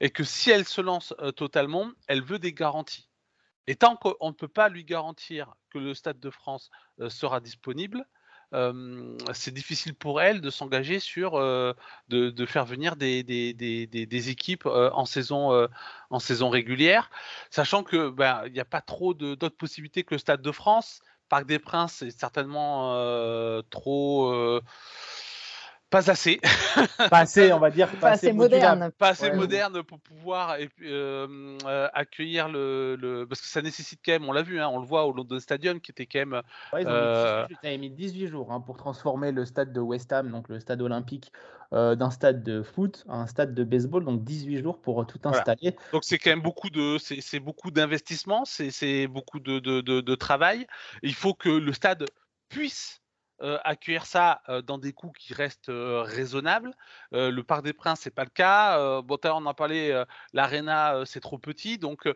[0.00, 3.08] et que si elle se lance euh, totalement, elle veut des garanties.
[3.66, 6.70] Et tant qu'on ne peut pas lui garantir que le Stade de France
[7.08, 8.06] sera disponible,
[9.32, 11.38] c'est difficile pour elle de s'engager sur
[12.08, 15.68] de, faire venir des, équipes en saison
[16.10, 17.10] en saison régulière,
[17.50, 21.00] sachant que ben, il n'y a pas trop d'autres possibilités que le Stade de France.
[21.28, 24.60] Parc des Princes est certainement trop
[25.94, 26.40] pas assez.
[27.10, 27.88] pas assez, on va dire.
[28.00, 28.90] Pas, assez, moderne.
[28.98, 34.28] Pas assez moderne pour pouvoir euh, euh, accueillir le, Parce que ça nécessite quand même,
[34.28, 36.42] on l'a vu, hein, on le voit au London Stadium qui était quand même.
[36.72, 37.46] Ouais, ils euh...
[37.78, 41.32] mis 18 jours hein, pour transformer le stade de West Ham, donc le stade olympique,
[41.72, 45.20] euh, d'un stade de foot à un stade de baseball, donc 18 jours pour tout
[45.24, 45.76] installer.
[45.92, 50.66] Donc c'est quand même beaucoup de, c'est beaucoup d'investissement, c'est beaucoup de, de, de travail.
[51.02, 52.04] Il faut que le stade
[52.48, 53.03] puisse
[53.44, 56.72] euh, accueillir ça euh, dans des coûts qui restent euh, raisonnables.
[57.12, 59.02] le Parc des Princes, c'est pas le cas.
[59.02, 60.02] bon, on a parlé,
[60.32, 61.78] l'Arena, c'est trop petit.
[61.78, 62.08] Donc,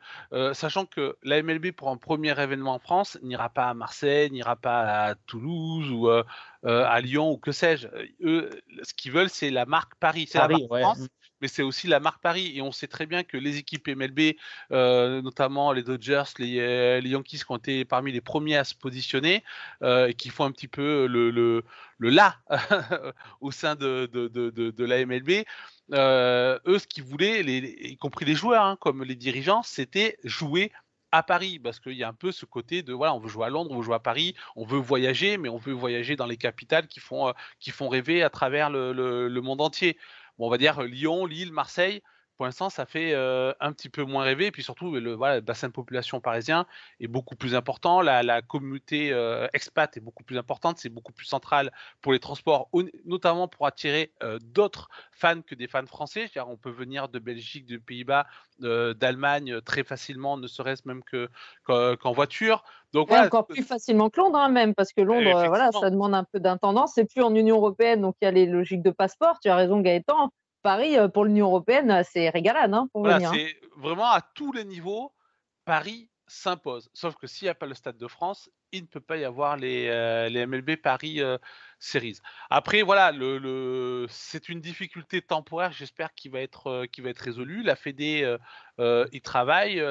[0.53, 4.57] sachant que la MLB, pour un premier événement en France, n'ira pas à Marseille, n'ira
[4.57, 7.89] pas à Toulouse ou à Lyon ou que sais-je.
[8.23, 8.51] Eux,
[8.83, 10.27] ce qu'ils veulent, c'est la marque Paris.
[10.29, 11.09] C'est la marque France.
[11.41, 12.53] Mais c'est aussi la marque Paris.
[12.55, 14.37] Et on sait très bien que les équipes MLB,
[14.73, 18.75] euh, notamment les Dodgers, euh, les, Yankees, qui ont été parmi les premiers à se
[18.75, 19.45] positionner,
[19.83, 21.65] euh, et qui font un petit peu le, le,
[22.01, 22.37] là
[23.41, 25.45] au sein de, de, de, la MLB.
[25.93, 30.73] eux, ce qu'ils voulaient, y compris les joueurs, hein, comme les dirigeants, c'était jouer
[31.11, 33.47] à Paris, parce qu'il y a un peu ce côté de voilà, on veut jouer
[33.47, 36.27] à Londres, on veut jouer à Paris, on veut voyager, mais on veut voyager dans
[36.27, 39.97] les capitales qui font, qui font rêver à travers le, le monde entier
[40.47, 42.03] on va dire Lyon, Lille, Marseille,
[42.39, 44.47] pour l'instant, ça fait un petit peu moins rêver.
[44.47, 46.67] Et puis surtout, le, bassin de population parisien
[47.01, 48.01] est beaucoup plus important.
[48.01, 49.09] La, communauté
[49.53, 50.79] expat est beaucoup plus importante.
[50.79, 52.71] C'est beaucoup plus central pour les transports,
[53.05, 56.31] notamment pour attirer d'autres fans que des fans français.
[56.47, 58.25] on peut venir de Belgique, de Pays-Bas,
[58.61, 61.03] d'Allemagne très facilement, ne serait-ce même
[61.67, 62.63] qu'en voiture.
[62.93, 66.25] Donc, encore plus facilement que Londres, hein, même, parce que Londres, voilà, ça demande un
[66.25, 66.93] peu d'intendance.
[66.95, 69.41] C'est plus en Union européenne, donc il y a les logiques de passeport.
[69.41, 70.31] Tu as raison, Gaëtan.
[70.69, 73.33] Paris, euh, pour l'Union européenne, euh, c'est régalade hein, pour venir.
[73.33, 73.47] Hein.
[73.79, 75.15] Vraiment à tous les niveaux,
[75.65, 76.91] Paris s'impose.
[76.93, 79.25] Sauf que s'il n'y a pas le Stade de France, il ne peut pas y
[79.25, 81.23] avoir les, euh, les MLB Paris
[81.79, 82.19] Series.
[82.51, 87.63] Après, voilà, le, c'est une difficulté temporaire, j'espère, qui va être, qui va être résolue.
[87.63, 88.37] La Fédé
[88.79, 89.83] y travaille,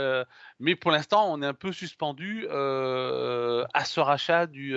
[0.60, 4.76] mais pour l'instant, on est un peu suspendu à ce rachat du,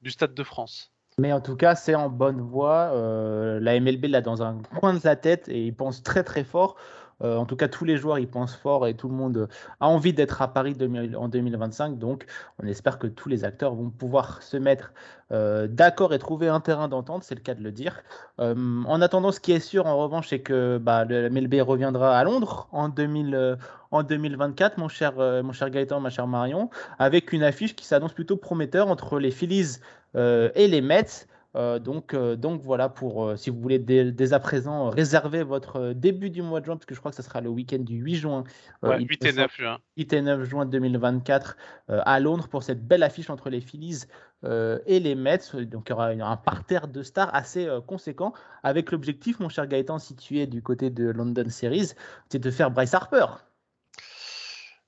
[0.00, 0.92] du Stade de France.
[1.20, 2.92] Mais en tout cas, c'est en bonne voie.
[2.94, 6.44] Euh, la MLB l'a dans un coin de sa tête et il pense très très
[6.44, 6.76] fort.
[7.22, 9.48] En tout cas, tous les joueurs y pensent fort et tout le monde
[9.80, 10.76] a envie d'être à Paris
[11.16, 11.98] en 2025.
[11.98, 12.26] Donc,
[12.62, 14.92] on espère que tous les acteurs vont pouvoir se mettre
[15.30, 18.02] d'accord et trouver un terrain d'entente, c'est le cas de le dire.
[18.38, 22.24] en attendant, ce qui est sûr, en revanche, c'est que bah, le MLB reviendra à
[22.24, 23.58] Londres en, 2000,
[23.90, 28.12] en 2024, mon cher, mon cher Gaëtan, ma chère Marion, avec une affiche qui s'annonce
[28.12, 29.78] plutôt prometteur entre les Phillies
[30.14, 31.26] et les Mets.
[31.56, 35.92] Euh, donc, euh, donc voilà, pour euh, si vous voulez dès, à présent réserver votre
[35.92, 37.96] début du mois de juin, parce que je crois que ce sera le week-end du
[37.96, 38.44] 8 juin.
[38.82, 39.78] 8 et 9 juin.
[39.96, 41.56] 8 et 9 juin 2024
[41.88, 44.04] à Londres pour cette belle affiche entre les Phillies
[44.44, 45.38] et les Mets.
[45.54, 48.32] Donc il y aura un parterre de stars assez conséquent
[48.62, 51.92] avec l'objectif, mon cher Gaëtan, situé du côté de London Series,
[52.28, 53.26] c'est de faire Bryce Harper.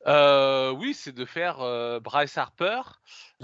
[0.06, 1.58] Oui, c'est de faire
[2.00, 2.82] Bryce Harper.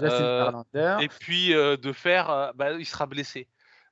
[0.01, 3.47] Euh, et puis euh, de faire, euh, bah, il sera blessé.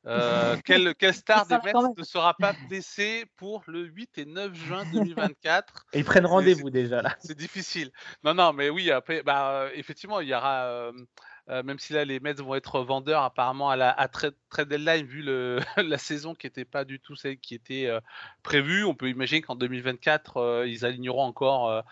[0.64, 5.88] quel, star des Mets ne sera pas blessé pour le 8 et 9 juin 2024
[5.92, 7.18] Et ils prennent rendez-vous déjà là.
[7.20, 7.92] C'est difficile.
[8.24, 10.92] Non, non, mais oui, après, bah, effectivement, il y aura,
[11.50, 15.24] même si là les Mets vont être vendeurs apparemment à la à trade, deadline vu
[15.24, 17.92] le, la saison qui n'était pas du tout celle qui était
[18.44, 21.84] prévue, on peut imaginer qu'en 2024 ils aligneront encore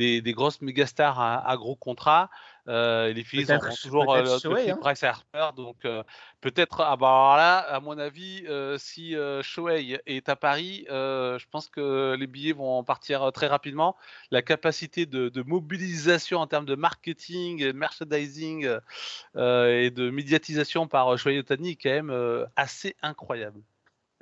[0.00, 2.30] des, des, grosses mégastars à, à gros contrats.
[2.68, 4.78] Euh, les Phillies ont toujours euh, le hein.
[4.80, 6.02] Bryce Harper, donc euh,
[6.40, 6.82] peut-être.
[6.82, 8.44] Ah bah là, à mon avis,
[8.78, 13.96] si Shohei est à Paris, je pense que les billets vont partir très rapidement.
[14.30, 21.70] La capacité de, mobilisation en termes de marketing, merchandising et de médiatisation par Shohei Otani
[21.70, 23.60] est quand même assez incroyable.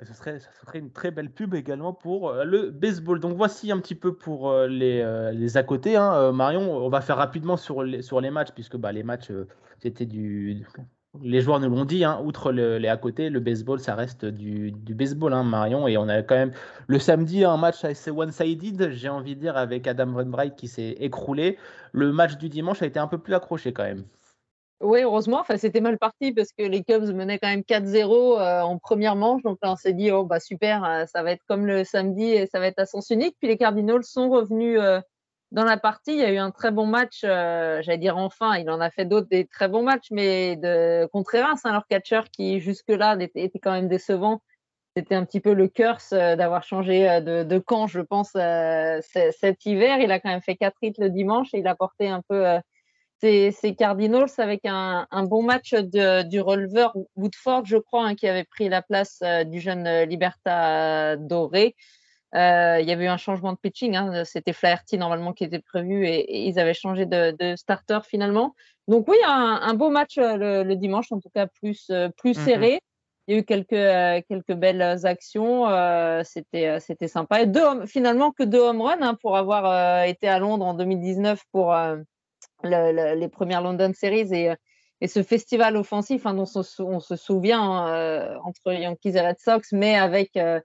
[0.01, 0.39] Ce serait,
[0.75, 3.19] une très belle pub également pour euh, le baseball.
[3.19, 5.97] Donc voici un petit peu pour euh, les, euh, les à côté.
[5.97, 6.31] Hein.
[6.31, 9.31] Marion, on va faire rapidement sur les, sur les matchs, puisque bah, les matchs,
[9.79, 10.65] c'était du.
[11.21, 14.71] Les joueurs nous l'ont dit, hein, outre les à côté, le baseball, ça reste du,
[14.93, 15.85] baseball, hein, Marion.
[15.87, 16.53] Et on a quand même
[16.87, 20.95] le samedi un match assez one-sided, j'ai envie de dire, avec Adam Van qui s'est
[20.99, 21.57] écroulé.
[21.91, 24.05] Le match du dimanche a été un peu plus accroché quand même.
[24.81, 25.41] Oui, heureusement.
[25.41, 29.17] Enfin, c'était mal parti parce que les Cubs menaient quand même 4-0 euh, en première
[29.17, 29.43] manche.
[29.43, 32.23] Donc là, on s'est dit, oh, bah super, euh, ça va être comme le samedi
[32.23, 33.35] et ça va être à sens unique.
[33.39, 35.01] Puis les Cardinals sont revenus euh,
[35.51, 36.13] dans la partie.
[36.13, 37.21] Il y a eu un très bon match.
[37.23, 41.55] J'allais dire enfin, il en a fait d'autres des très bons matchs, mais de Contreras,
[41.65, 44.41] hein, leur catcher qui jusque-là était, quand même décevant.
[44.95, 49.99] C'était un petit peu le curse d'avoir changé de, de, camp, je pense, cet hiver.
[49.99, 52.59] Il a quand même fait 4 hits le dimanche et il a porté un peu
[53.21, 58.69] c'est Cardinals avec un, bon match du releveur Woodford, je crois, hein, qui avait pris
[58.69, 61.75] la place euh, du jeune euh, Liberta Doré.
[62.35, 63.95] Euh, il y avait eu un changement de pitching.
[63.95, 68.55] Hein, C'était Flaherty normalement qui était prévu et, ils avaient changé de, starter finalement.
[68.87, 72.45] Donc oui, un, un beau match le, dimanche, en tout cas plus, plus mm-hmm.
[72.45, 72.79] serré.
[73.27, 75.65] Il y a eu quelques, quelques belles actions.
[76.23, 77.41] C'était c'était sympa.
[77.41, 81.43] Et deux, finalement que deux home runs hein, pour avoir été à Londres en 2019
[81.51, 81.75] pour
[82.63, 84.53] les premières London Series et,
[85.01, 89.71] et ce festival offensif hein, dont on, se souvient euh, entre Yankees et Red Sox,
[89.71, 90.59] mais avec euh,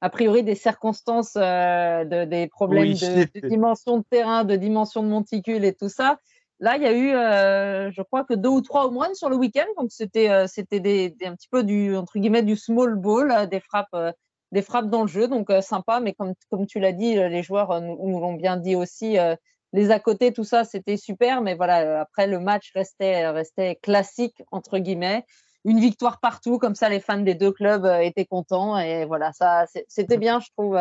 [0.00, 5.08] a priori des circonstances, euh, de, des problèmes de, dimension de terrain, de dimension de
[5.08, 6.18] monticule et tout ça.
[6.60, 9.36] Là, il y a eu, je crois que deux ou trois au moins sur le
[9.36, 13.60] week-end, donc c'était c'était des, un petit peu du entre guillemets du small ball, des
[13.60, 13.96] frappes
[14.52, 16.00] des frappes dans le jeu, donc sympa.
[16.00, 19.16] Mais comme comme tu l'as dit, les joueurs nous, nous l'ont bien dit aussi
[19.72, 23.76] les à côté, tout ça, c'était super, mais voilà, euh, après le match restait, restait
[23.76, 25.24] classique entre guillemets.
[25.64, 29.32] Une victoire partout, comme ça, les fans des deux clubs euh, étaient contents et voilà,
[29.32, 30.78] ça, c'était bien, je trouve.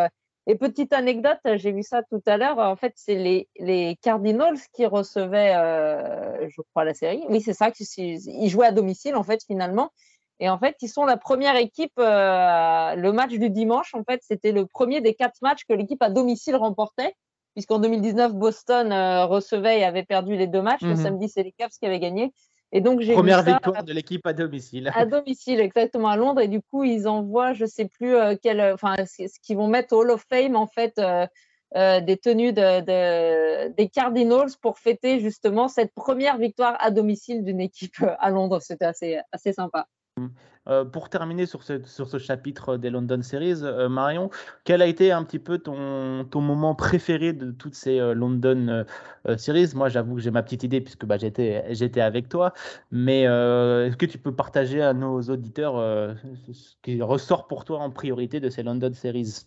[0.48, 2.58] Et petite anecdote, j'ai vu ça tout à l'heure.
[2.58, 7.24] En fait, c'est les, les Cardinals qui recevaient, euh, je crois, la série.
[7.30, 7.70] Oui, c'est ça.
[7.98, 9.92] Ils jouaient à domicile, en fait, finalement.
[10.40, 11.94] Et en fait, ils sont la première équipe.
[11.98, 16.10] le match du dimanche, en fait, c'était le premier des quatre matchs que l'équipe à
[16.10, 17.14] domicile remportait
[17.54, 20.82] puisqu'en 2019, Boston euh, recevait et avait perdu les deux matchs.
[20.82, 21.04] Le mhm.
[21.04, 22.34] samedi, c'est les Cavs qui avaient gagné.
[22.72, 24.92] Et donc, j'ai Première victoire de l'équipe à domicile.
[24.94, 26.42] À domicile, exactement, à Londres.
[26.42, 29.68] Et du coup, ils envoient, je ne sais plus euh, quel, enfin, ce qu'ils vont
[29.68, 35.20] mettre au Hall of Fame, en fait, euh, des tenues de, des Cardinals pour fêter
[35.20, 38.60] justement cette première victoire à domicile d'une équipe à Londres.
[38.62, 39.88] C'était assez, assez sympa.
[40.70, 44.30] Euh, pour terminer sur ce, sur ce chapitre des London Series, euh, Marion,
[44.64, 48.86] quel a été un petit peu ton, ton moment préféré de toutes ces euh, London
[49.38, 49.72] Series?
[49.76, 52.54] Moi, j'avoue que j'ai ma petite idée puisque bah, j'étais, j'étais avec toi,
[52.92, 55.76] mais est-ce que tu peux partager à nos auditeurs
[56.52, 59.46] ce qui ressort pour toi en priorité de ces London Series?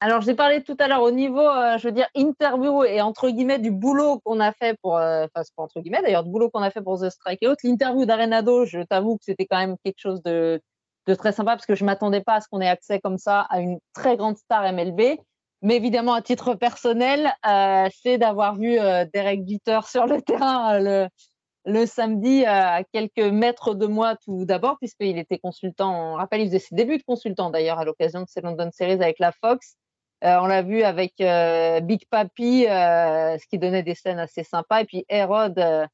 [0.00, 3.30] Alors, j'ai parlé tout à l'heure au niveau, euh, je veux dire, interview et entre
[3.30, 6.30] guillemets du boulot qu'on a fait pour, euh, enfin, c'est pas entre guillemets d'ailleurs, du
[6.30, 7.56] boulot qu'on a fait pour The Strikeout.
[7.64, 10.60] L'interview d'Arenado, je t'avoue que c'était quand même quelque chose de,
[11.06, 13.46] de très sympa parce que je m'attendais pas à ce qu'on ait accès comme ça
[13.48, 15.18] à une très grande star MLB.
[15.62, 20.78] Mais évidemment, à titre personnel, euh, c'est d'avoir vu euh, Derek Jeter sur le terrain
[20.78, 21.08] le,
[21.64, 26.12] le, samedi à quelques mètres de moi tout d'abord, puisqu'il était consultant.
[26.12, 28.92] On rappelle, il faisait ses débuts de consultant d'ailleurs à l'occasion de ces London Series
[28.92, 29.76] avec la Fox.
[30.22, 34.82] On l'a vu avec Big Papi, ce qui donnait des scènes assez sympas.
[34.82, 35.88] Et puis Herod,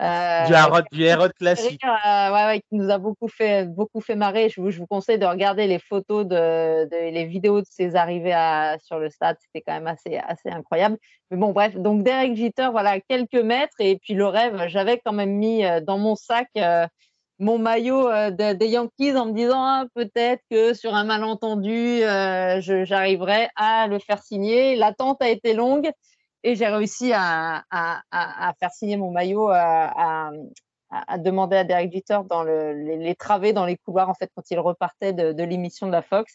[0.00, 0.46] euh,
[0.90, 1.82] du Herod, classique.
[1.84, 4.48] Euh, ouais, ouais, qui nous a beaucoup fait, beaucoup fait marrer.
[4.48, 7.94] Je vous, je vous conseille de regarder les photos, de, de les vidéos de ses
[7.94, 9.36] arrivées à, sur le stade.
[9.40, 10.96] C'était quand même assez, assez incroyable.
[11.30, 11.76] Mais bon, bref.
[11.76, 13.76] Donc, Derek Jeter, voilà, quelques mètres.
[13.80, 16.48] Et puis, le rêve, j'avais quand même mis euh, dans mon sac
[17.42, 22.00] mon maillot des Yankees en me disant ah, peut-être que sur un malentendu,
[22.60, 24.76] j'arriverai à le faire signer.
[24.76, 25.90] L'attente a été longue
[26.44, 27.64] et j'ai réussi à,
[28.60, 30.30] faire signer mon maillot, à,
[30.92, 34.42] à demander à Derek Jeter dans le, les, travées, dans les couloirs, en fait, quand
[34.50, 36.34] il repartait de, l'émission de la Fox.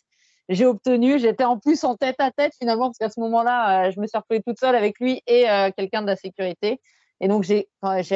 [0.50, 3.92] J'ai obtenu, j'étais en plus en tête à tête finalement, parce qu'à ce moment-là, euh,
[3.92, 6.80] je me suis retrouvée toute seule avec lui et euh, quelqu'un de la sécurité.
[7.20, 7.68] Et donc, j'ai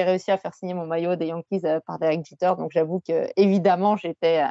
[0.03, 2.53] réussi à faire signer mon maillot des Yankees euh, par Derek Jeter.
[2.57, 4.43] Donc, j'avoue que, évidemment, j'étais.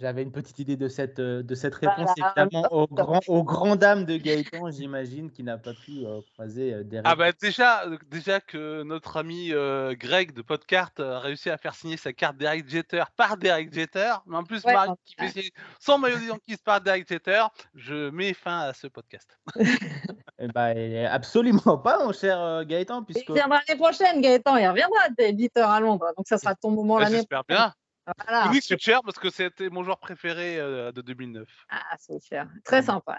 [0.00, 3.42] Euh, j'avais une petite idée de cette, euh, de cette réponse, évidemment, au grand, au
[3.42, 7.06] grand dame de Gaëtan, j'imagine, qui n'a pas pu croiser Derek.
[7.08, 9.50] Ah, bah, déjà, déjà que notre ami
[9.98, 14.14] Greg de Podcart a réussi à faire signer sa carte Derek Jeter par Derek Jeter.
[14.26, 18.34] Mais en plus, Marc qui fait signer son maillot Yankees par Derek Jeter, je mets
[18.34, 19.38] fin à ce podcast.
[20.40, 20.68] Eh bah,
[21.10, 24.56] absolument pas, mon cher Gaëtan, puisque il viendra l'année prochaine, Gaëtan.
[24.56, 26.12] Il reviendra, éditeur à Londres.
[26.16, 27.74] Donc, ça sera ton moment l'année J'espère bien.
[28.16, 28.50] Voilà.
[28.60, 31.48] c'est cher parce que c'était mon joueur préféré euh, de 2009.
[31.70, 32.48] Ah, c'est cher.
[32.64, 33.18] Très sympa,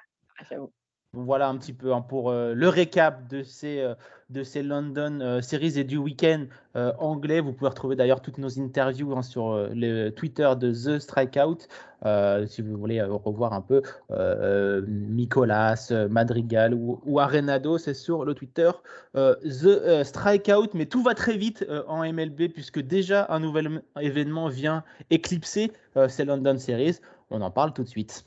[0.49, 0.73] j'avoue.
[1.13, 3.95] Voilà un petit peu hein, pour euh, le récap de ces, euh,
[4.61, 6.45] London euh, Series et du week-end
[6.99, 7.39] anglais.
[7.39, 11.67] Vous pouvez retrouver d'ailleurs toutes nos interviews hein, sur le Twitter de The Strikeout.
[12.45, 13.81] si vous voulez revoir un peu
[14.87, 18.71] Nicolas, Madrigal ou, Arenado, c'est sur le Twitter
[19.13, 20.69] The Strikeout.
[20.73, 25.73] Mais tout va très vite en MLB puisque déjà un nouvel événement vient éclipser
[26.07, 26.99] ces London Series.
[27.29, 28.23] On en parle tout de suite.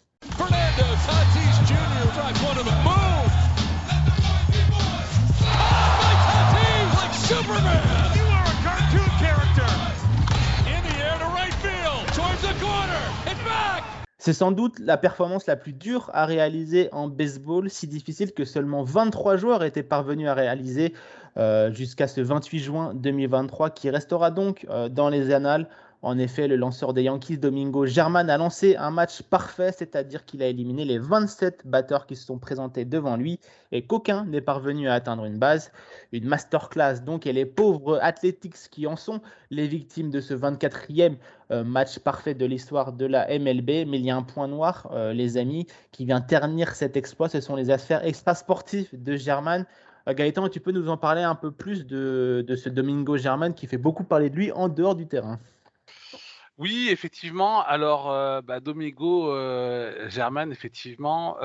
[14.19, 18.45] C'est sans doute la performance la plus dure à réaliser en baseball, si difficile que
[18.45, 20.95] seulement 23 joueurs étaient parvenus à réaliser
[21.37, 25.69] euh, jusqu'à ce 28 juin 2023, qui restera donc euh, dans les annales
[26.05, 30.43] en effet, le lanceur des Yankees, Domingo German, a lancé un match parfait, c'est-à-dire qu'il
[30.43, 33.38] a éliminé les 27 batteurs qui se sont présentés devant lui
[33.71, 35.71] et qu'aucun n'est parvenu à atteindre une base.
[36.11, 41.15] Une masterclass donc, et les pauvres Athletics qui en sont les victimes de ce 24e
[41.53, 43.87] euh, match parfait de l'histoire de la MLB.
[43.87, 47.29] Mais il y a un point noir, euh, les amis, qui vient ternir cet exploit.
[47.29, 49.67] Ce sont les affaires extrasportives de German.
[50.09, 53.55] Euh, Gaëtan, tu peux nous en parler un peu plus de, de ce Domingo German
[53.55, 55.38] qui fait beaucoup parler de lui en dehors du terrain
[56.59, 57.65] oui, effectivement.
[57.65, 61.38] Alors, euh, bah, Domingo euh, German, effectivement,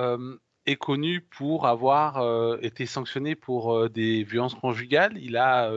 [0.65, 2.21] est connu pour avoir
[2.61, 5.17] été sanctionné pour des violences conjugales.
[5.17, 5.71] Il a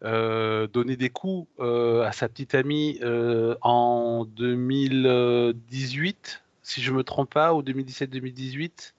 [0.00, 2.98] donné des coups à sa petite amie
[3.60, 8.94] en 2018, si je me trompe pas, ou 2017-2018,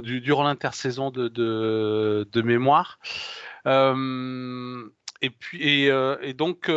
[0.00, 2.98] durant l'intersaison de, de, mémoire.
[3.66, 6.70] et puis, et donc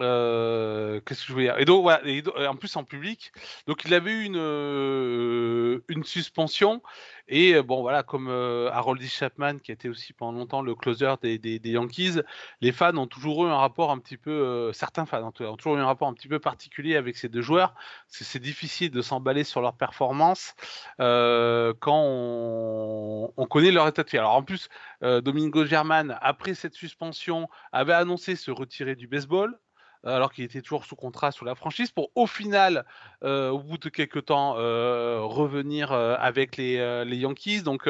[0.00, 1.58] euh, qu'est-ce que je voulais dire?
[1.58, 2.02] Et donc, voilà,
[2.50, 3.32] en plus en public.
[3.66, 6.82] Donc il avait eu une, euh, une suspension.
[7.28, 11.38] Et euh, bon, voilà, comme Harold Chapman, qui était aussi pendant longtemps le closer des,
[11.38, 12.20] des, Yankees,
[12.60, 15.80] les fans ont toujours eu un rapport un petit peu, certains fans ont toujours eu
[15.80, 17.74] un rapport un petit peu particulier avec ces deux joueurs.
[18.08, 20.54] C'est difficile de s'emballer sur leur performance
[20.98, 24.18] quand on, on, connaît leur état de fait.
[24.18, 24.68] Alors en plus,
[25.00, 29.58] Domingo German, après cette suspension, avait annoncé se retirer du baseball
[30.04, 32.84] alors qu'il était toujours sous contrat sous la franchise, pour au final,
[33.22, 37.62] euh, au bout de quelques temps, euh, revenir euh, avec les, les, Yankees.
[37.62, 37.88] Donc,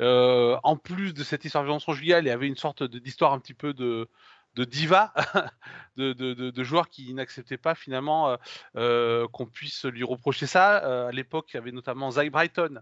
[0.00, 3.38] en plus de cette histoire de violence conjugale, il y avait une sorte d'histoire un
[3.38, 4.08] petit peu de,
[4.56, 5.12] de diva,
[5.96, 8.36] de, de, joueurs qui n'acceptaient pas finalement euh,
[8.76, 10.84] euh, qu'on puisse lui reprocher ça.
[10.84, 12.80] Euh, à l'époque, il y avait notamment Zach Brighton,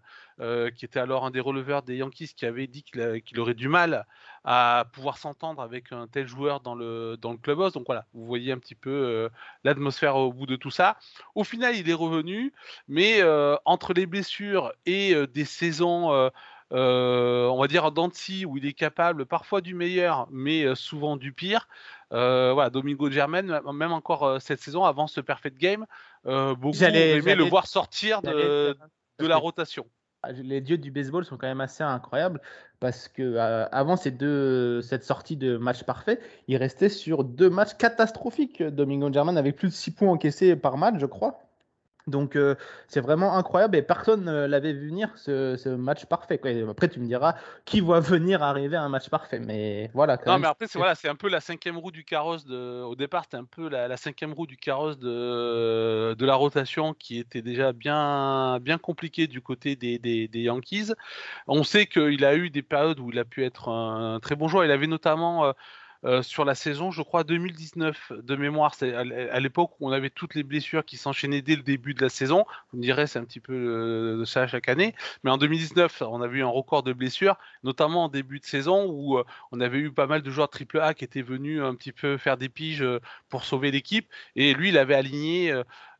[0.77, 4.07] qui était alors un des releveurs des Yankees, qui avait dit qu'il aurait du mal
[4.45, 7.73] à pouvoir s'entendre avec un tel joueur dans le, dans le clubhouse.
[7.73, 9.31] Donc voilà, vous voyez un petit peu
[9.63, 10.99] l'atmosphère au bout de tout ça.
[11.37, 12.53] Au final, il est revenu,
[12.89, 13.23] mais
[13.65, 16.31] entre les blessures et des saisons
[16.73, 21.17] euh, on va dire Danti où il est capable parfois du meilleur, mais euh, souvent
[21.17, 21.69] du pire.
[22.13, 25.87] Euh, voilà, Domingo Germain, même encore cette saison avant ce perfect game,
[26.25, 28.77] beaucoup aimé le voir sortir de,
[29.19, 29.87] la rotation.
[30.29, 32.41] les dieux du baseball sont quand même assez incroyables
[32.83, 36.19] parce que euh, avant ces deux, cette sortie de match parfait,
[36.49, 38.61] il restait sur deux matchs catastrophiques.
[38.61, 41.41] Domingo German avec plus de 6 points encaissés par match, je crois.
[42.09, 42.57] Donc euh,
[42.89, 46.41] c'est vraiment incroyable et personne ne l'avait vu venir ce, match parfait.
[46.69, 47.35] Après tu me diras
[47.65, 50.19] qui voit venir arriver un match parfait, mais voilà.
[50.27, 52.83] non mais après c'est voilà c'est un peu la cinquième roue du carrosse de.
[52.83, 57.19] Au départ c'était un peu la, cinquième roue du carrosse de, de la rotation qui
[57.19, 60.93] était déjà bien bien compliquée du côté des, des, Yankees.
[61.47, 64.49] On sait qu'il a eu des périodes où il a pu être un, très bon
[64.49, 64.65] joueur.
[64.65, 65.53] Il avait notamment euh,
[66.05, 70.11] euh, sur la saison, je crois 2019 de mémoire, c'est à l'époque où on avait
[70.11, 72.45] toutes les blessures qui s'enchaînaient dès le début de la saison.
[72.73, 74.95] Vous me direz, c'est un petit peu euh, de ça chaque année.
[75.23, 78.87] Mais en 2019, on avait eu un record de blessures, notamment en début de saison
[78.87, 81.93] où euh, on avait eu pas mal de joueurs AAA qui étaient venus un petit
[81.93, 82.85] peu faire des piges
[83.29, 84.09] pour sauver l'équipe.
[84.35, 85.55] Et lui, il avait aligné.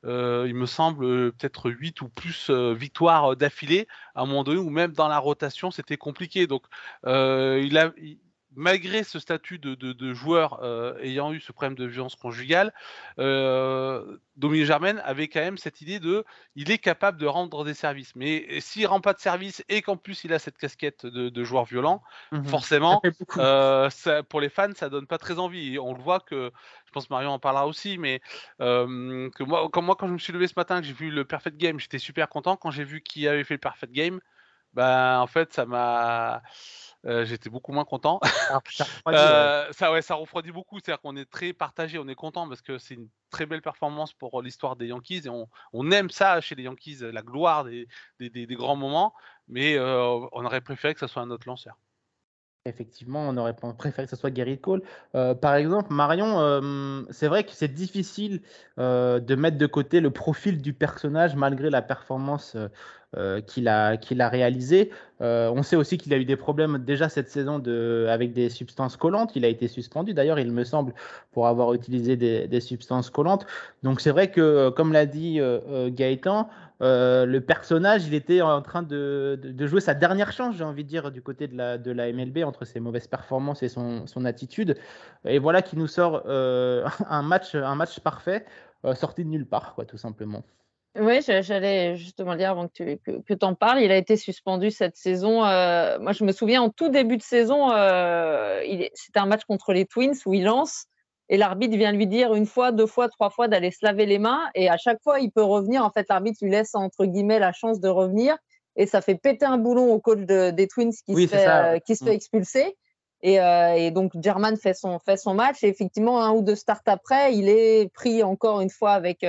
[0.05, 4.93] il me semble, peut-être 8 ou plus victoires d'affilée à un moment donné, ou même
[4.93, 6.47] dans la rotation, c'était compliqué.
[6.47, 6.65] Donc,
[7.05, 7.93] il a,
[8.55, 12.73] malgré ce statut de, joueur euh, ayant eu ce problème de violence conjugale,
[13.19, 16.25] euh, Dominique Germain avait quand même cette idée de
[16.57, 18.15] il est capable de rendre des services.
[18.17, 21.65] Mais s'il rend pas de service et qu'en plus il a cette casquette de, joueur
[21.65, 23.03] violent, mmh forcément,
[23.37, 23.89] euh,
[24.29, 25.79] pour les fans, ça donne pas très envie.
[25.79, 26.53] on le voit que,
[26.87, 28.21] je pense que Marion en parlera aussi, mais
[28.59, 31.25] que moi, quand moi, quand je me suis levé ce matin, que j'ai vu le
[31.25, 32.57] Perfect Game, j'étais super content.
[32.57, 34.21] Quand j'ai vu qui avait fait le Perfect Game,
[34.75, 36.43] ben, en fait, ça m'a
[37.05, 38.21] euh, j'étais beaucoup moins content.
[38.71, 40.79] ça, euh, ça, ouais, ça refroidit beaucoup.
[40.79, 44.13] C'est-à-dire qu'on est très partagé, on est content parce que c'est une très belle performance
[44.13, 47.89] pour l'histoire des Yankees et on, on, aime ça chez les Yankees, la gloire des,
[48.21, 49.15] des, des, grands moments,
[49.49, 51.77] mais euh, on aurait préféré que ce soit un autre lanceur.
[52.65, 54.83] Effectivement, on aurait préféré que ce soit Gary Cole.
[55.13, 58.41] par exemple, Marion, c'est vrai que c'est difficile
[58.79, 62.57] de mettre de côté le profil du personnage malgré la performance
[63.19, 64.91] euh, qu'il a, qu'il a réalisé.
[65.21, 67.63] Euh, on sait aussi qu'il a eu des problèmes déjà cette saison
[68.09, 69.33] avec des substances collantes.
[69.37, 70.95] Il a été suspendu d'ailleurs, il me semble,
[71.31, 73.45] pour avoir utilisé des, substances collantes.
[73.83, 75.41] Donc c'est vrai que, euh, comme l'a dit
[75.89, 76.49] Gaëtan,
[76.83, 81.11] le personnage, il était en train de, jouer sa dernière chance, j'ai envie de dire,
[81.11, 84.77] du côté de la, MLB, entre ses mauvaises performances et son, attitude.
[85.25, 88.45] Et voilà qui nous sort un, match, un match parfait,
[88.95, 90.43] sorti de nulle part, quoi, tout simplement.
[90.99, 93.81] Oui, j'allais justement dire avant que tu que, en parles.
[93.81, 95.45] Il a été suspendu cette saison.
[95.45, 98.61] Euh, moi, je me souviens en tout début de saison, euh,
[98.93, 100.85] c'était un match contre les Twins où il lance
[101.33, 104.19] et l'arbitre vient lui dire une fois, deux fois, trois fois d'aller se laver les
[104.19, 104.43] mains.
[104.55, 105.85] Et à chaque fois, il peut revenir.
[105.85, 108.37] En fait, l'arbitre lui laisse entre guillemets la chance de revenir
[108.77, 111.97] et ça fait péter un boulon au coach des Twins qui, se, fait, euh, qui
[111.97, 112.15] se fait mm.
[112.15, 112.77] expulser.
[113.25, 115.63] Et, et, donc, German fait son, fait son match.
[115.63, 119.25] Et effectivement, un ou deux starts après, il est pris encore une fois avec,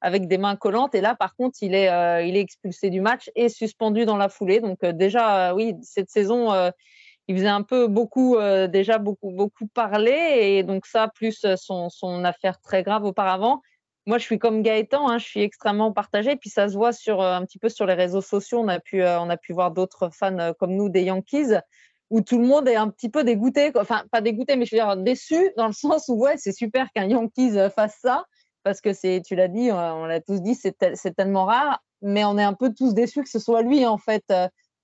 [0.00, 0.94] avec des mains collantes.
[0.94, 4.16] Et là, par contre, il est, euh, il est expulsé du match et suspendu dans
[4.16, 4.60] la foulée.
[4.60, 6.50] Donc euh, déjà, euh, oui, cette saison,
[7.28, 8.36] il faisait un peu beaucoup,
[8.68, 10.56] déjà beaucoup, beaucoup parler.
[10.56, 13.62] Et donc ça, plus son, son, affaire très grave auparavant.
[14.06, 16.36] Moi, je suis comme Gaëtan, hein, je suis extrêmement partagé.
[16.36, 18.60] Puis ça se voit sur un petit peu sur les réseaux sociaux.
[18.60, 21.54] On a pu, on a pu voir d'autres fans comme nous des Yankees
[22.10, 24.80] où tout le monde est un petit peu dégoûté, enfin pas dégoûté, mais je veux
[24.80, 28.24] dire déçu dans le sens où ouais, c'est super qu'un Yankees fasse ça,
[28.62, 30.76] parce que c'est, tu l'as dit, on l'a tous dit, c'est,
[31.16, 34.24] tellement rare, mais on est un peu tous déçus que ce soit lui en fait.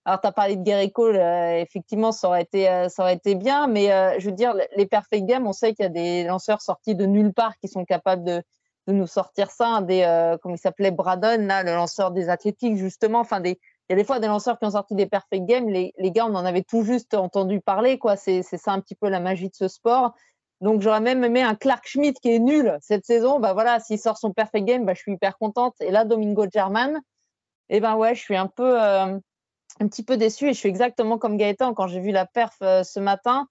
[0.07, 0.11] Euh.
[0.11, 3.34] Alors, tu as parlé de Cole, euh, effectivement, ça aurait, été, euh, ça aurait été
[3.34, 3.88] bien, mais
[4.18, 7.07] je veux dire, les perfect games, on sait qu'il y a des lanceurs sortis de
[7.07, 8.42] nulle part qui sont capables de,
[8.86, 9.80] de nous sortir ça.
[9.82, 13.20] Des, comme il s'appelait Braden, là, le lanceur des athlétiques, justement.
[13.20, 15.68] Enfin, des, il y a des fois des lanceurs qui ont sorti des perfect games.
[15.68, 18.16] Les, les gars, on en avait tout juste entendu parler, quoi.
[18.16, 20.14] C'est, c'est ça un petit peu la magie de ce sport.
[20.61, 23.40] Donc j'aurais même aimé un Clark Schmidt qui est nul cette saison.
[23.40, 25.74] Bah voilà, s'il sort son perfect game, bah, je suis hyper contente.
[25.80, 27.00] Et là, Domingo German,
[27.68, 29.18] eh ben ouais, je suis un peu, euh,
[29.80, 32.56] un petit peu déçue et je suis exactement comme Gaëtan quand j'ai vu la perf
[32.62, 33.48] euh, ce matin.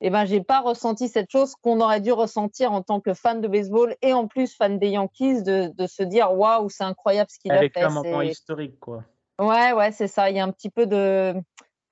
[0.00, 3.40] Eh ben j'ai pas ressenti cette chose qu'on aurait dû ressentir en tant que fan
[3.40, 7.30] de baseball et en plus fan des Yankees de, de se dire waouh c'est incroyable
[7.30, 7.58] ce qu'il a fait.
[7.60, 9.04] Avec un moment historique quoi.
[9.38, 10.30] Ouais ouais c'est ça.
[10.30, 11.34] Il y a un petit peu de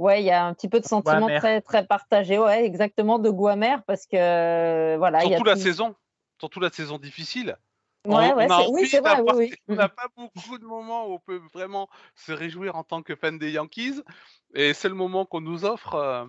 [0.02, 3.30] Ouais, il y a un petit peu de sentiment très, très partagé, ouais, exactement, de
[3.30, 5.20] goût amer, parce que voilà.
[5.20, 5.94] Surtout la saison,
[6.40, 7.56] surtout la saison difficile.
[8.04, 11.40] Ouais, ouais, oui, c'est vrai, oui, On n'a pas beaucoup de moments où on peut
[11.54, 14.02] vraiment se réjouir en tant que fan des Yankees,
[14.54, 15.94] et c'est le moment qu'on nous offre.
[15.94, 16.24] Euh,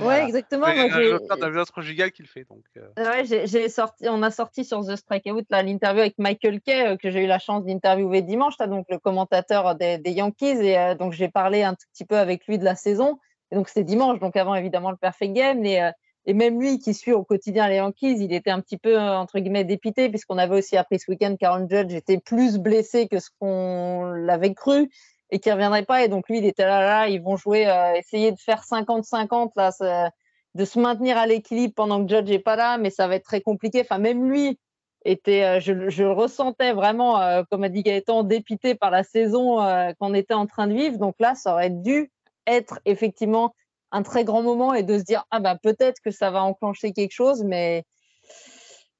[0.00, 0.66] Ouais, exactement.
[0.66, 2.44] Moi, j'ai conjugale qui le fait.
[2.44, 2.88] Donc, euh.
[2.96, 7.10] ouais, j'ai sorti, on a sorti sur The Strikeout l'interview avec Michael Kay euh, que
[7.10, 11.12] j'ai eu la chance d'interviewer dimanche, as, donc le commentateur des, Yankees, et euh, donc
[11.12, 13.18] j'ai parlé un tout petit peu avec lui de la saison.
[13.50, 15.80] Et donc c'était dimanche, donc avant évidemment le Perfect Game, et,
[16.28, 19.38] et même lui qui suit au quotidien les Yankees, il était un petit peu entre
[19.38, 23.30] guillemets dépité puisqu'on avait aussi appris ce week-end qu'Aaron Judge était plus blessé que ce
[23.40, 24.90] qu'on l'avait cru
[25.30, 26.04] et qu'il reviendrait pas.
[26.04, 29.52] Et donc lui, il était là, là, ils vont jouer, euh, essayer de faire 50-50
[29.56, 30.10] là,
[30.54, 33.24] de se maintenir à l'équilibre pendant que Judge est pas là, mais ça va être
[33.24, 33.80] très compliqué.
[33.80, 34.58] Enfin, même lui
[35.06, 39.56] était, euh, je, le ressentais vraiment, euh, comme a dit Gaëtan, dépité par la saison
[39.98, 40.98] qu'on était en train de vivre.
[40.98, 42.12] Donc là, ça aurait dû
[42.46, 43.54] être effectivement
[43.92, 46.92] un très grand moment et de se dire ah bah peut-être que ça va enclencher
[46.92, 47.84] quelque chose, mais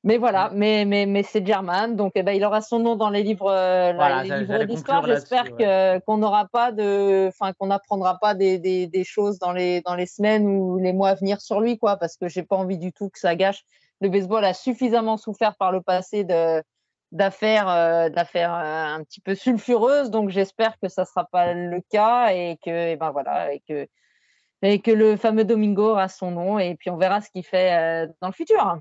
[0.04, 3.10] mais voilà, mais, mais, mais c'est German, donc eh ben, il aura son nom dans
[3.10, 5.04] les livres, euh, livres d'histoire.
[5.04, 9.80] J'espère qu'on n'aura pas de, enfin qu'on n'apprendra pas des, des, des, choses dans les,
[9.80, 12.54] dans les semaines ou les mois à venir sur lui, quoi, parce que j'ai pas
[12.54, 13.64] envie du tout que ça gâche.
[14.00, 16.62] Le baseball a suffisamment souffert par le passé de
[17.10, 21.80] d'affaires euh, d'affaires euh, un petit peu sulfureuses, donc j'espère que ça sera pas le
[21.90, 23.88] cas et que, et ben voilà, et que
[24.62, 28.08] et que le fameux Domingo aura son nom et puis on verra ce qu'il fait
[28.20, 28.80] dans le futur.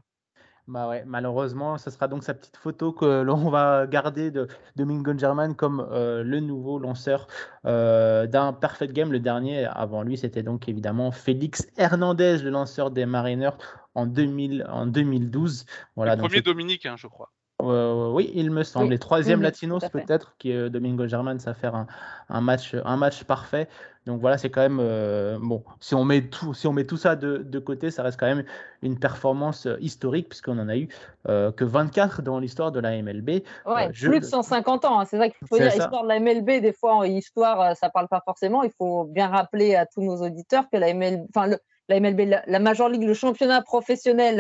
[0.68, 5.18] Bah ouais, malheureusement, ce sera donc sa petite photo que l'on va garder de Domingo
[5.18, 7.28] German comme euh, le nouveau lanceur
[7.66, 9.14] euh, d'un Perfect Game.
[9.14, 13.58] Le dernier, avant lui, c'était donc évidemment Félix Hernandez, le lanceur des Mariners
[13.96, 15.66] en, 2000, en 2012.
[15.96, 17.32] Voilà, le premier Dominique, hein, je crois.
[17.72, 18.94] Euh, oui, il me semble.
[18.94, 21.88] Et troisième Latinos peut-être, qui est Domingo German, ça fait un,
[22.30, 23.68] un, match, un match parfait.
[24.08, 25.64] Donc voilà, c'est quand même euh, bon.
[25.82, 28.26] Si on met tout, si on met tout ça de, de, côté, ça reste quand
[28.26, 28.46] même
[28.82, 30.88] une performance euh, historique puisqu'on en a eu
[31.28, 33.44] euh, que 24 dans l'histoire de la MLB.
[33.66, 35.02] Ouais, plus de 150 ans.
[35.02, 35.66] Hein, c'est ça qu'il faut dire.
[35.66, 38.64] L'histoire de la MLB, des fois, histoire, ça parle pas forcément.
[38.64, 41.58] Il faut bien rappeler à tous nos auditeurs que la MLB, enfin
[41.90, 44.40] la MLB, la, la, Major League, le championnat professionnel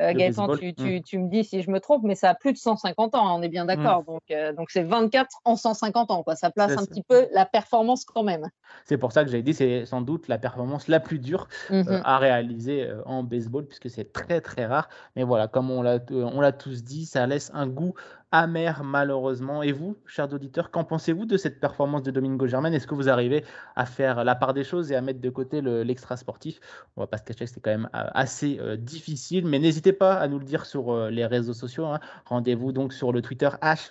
[0.00, 1.02] euh, Gaëtan, tu, mm.
[1.02, 3.34] tu, me dis si je me trompe, mais ça a plus de 150 ans, hein,
[3.36, 4.02] on est bien d'accord.
[4.02, 4.06] Mm.
[4.06, 6.22] Donc, euh, donc c'est 24 en 150 ans.
[6.22, 6.36] Quoi.
[6.36, 8.48] Ça place un petit peu la performance quand même.
[8.84, 11.82] C'est pour ça que j'ai dit c'est sans doute la performance la plus dure euh,
[11.82, 12.02] mm-hmm.
[12.04, 14.88] à réaliser en baseball, puisque c'est très très rare.
[15.16, 17.94] Mais voilà, comme on l'a tous dit, ça laisse un goût
[18.32, 19.62] amer malheureusement.
[19.62, 22.72] Et vous, chers auditeurs, qu'en pensez-vous de cette performance de Domingo Germain?
[22.72, 23.44] Est-ce que vous arrivez
[23.76, 26.60] à faire la part des choses et à mettre de côté l'extra sportif?
[26.96, 29.92] On va pas se cacher que c'est quand même euh, assez euh, difficile, mais n'hésitez
[29.92, 31.86] pas à nous le dire sur euh, les réseaux sociaux.
[31.86, 32.00] Hein.
[32.26, 33.90] Rendez-vous donc sur le Twitter H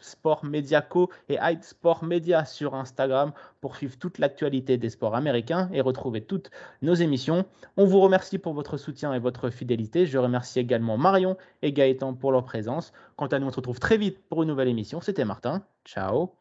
[1.29, 6.21] et Hype Sport Media sur Instagram pour suivre toute l'actualité des sports américains et retrouver
[6.21, 6.49] toutes
[6.81, 7.45] nos émissions.
[7.77, 10.05] On vous remercie pour votre soutien et votre fidélité.
[10.05, 12.93] Je remercie également Marion et Gaëtan pour leur présence.
[13.17, 15.01] Quant à nous, on se retrouve très vite pour une nouvelle émission.
[15.01, 15.63] C'était Martin.
[15.85, 16.35] Ciao.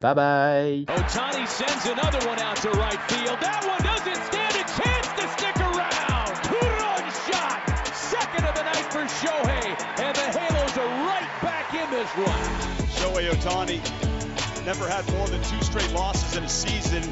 [0.00, 0.84] Bye bye.
[0.88, 3.40] Otani sends another one out to right field.
[3.40, 6.36] That one doesn't stand a chance to stick around.
[6.44, 7.64] Two-run shot.
[7.96, 9.72] Second of the night for Shohei.
[10.00, 12.44] And the Halos are right back in this run.
[13.00, 13.80] Shohei Otani
[14.66, 17.02] never had more than two straight losses in a season.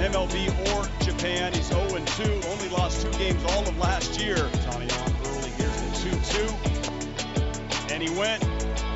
[0.00, 1.52] MLB or Japan.
[1.52, 2.46] He's 0-2.
[2.46, 4.36] Only lost two games all of last year.
[4.36, 5.50] Otani on early.
[5.50, 7.90] Here's the 2-2.
[7.92, 8.42] And he went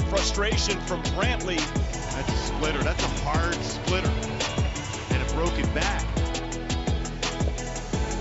[0.09, 1.59] frustration from Brantley.
[2.15, 2.83] That's a splitter.
[2.83, 4.11] That's a hard splitter.
[5.11, 6.03] And a broken back.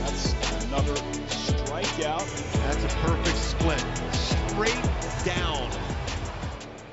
[0.02, 0.34] That's
[0.66, 0.94] another
[1.28, 2.26] strikeout.
[2.66, 3.84] That's a perfect split.
[4.14, 4.90] Straight
[5.24, 5.87] down.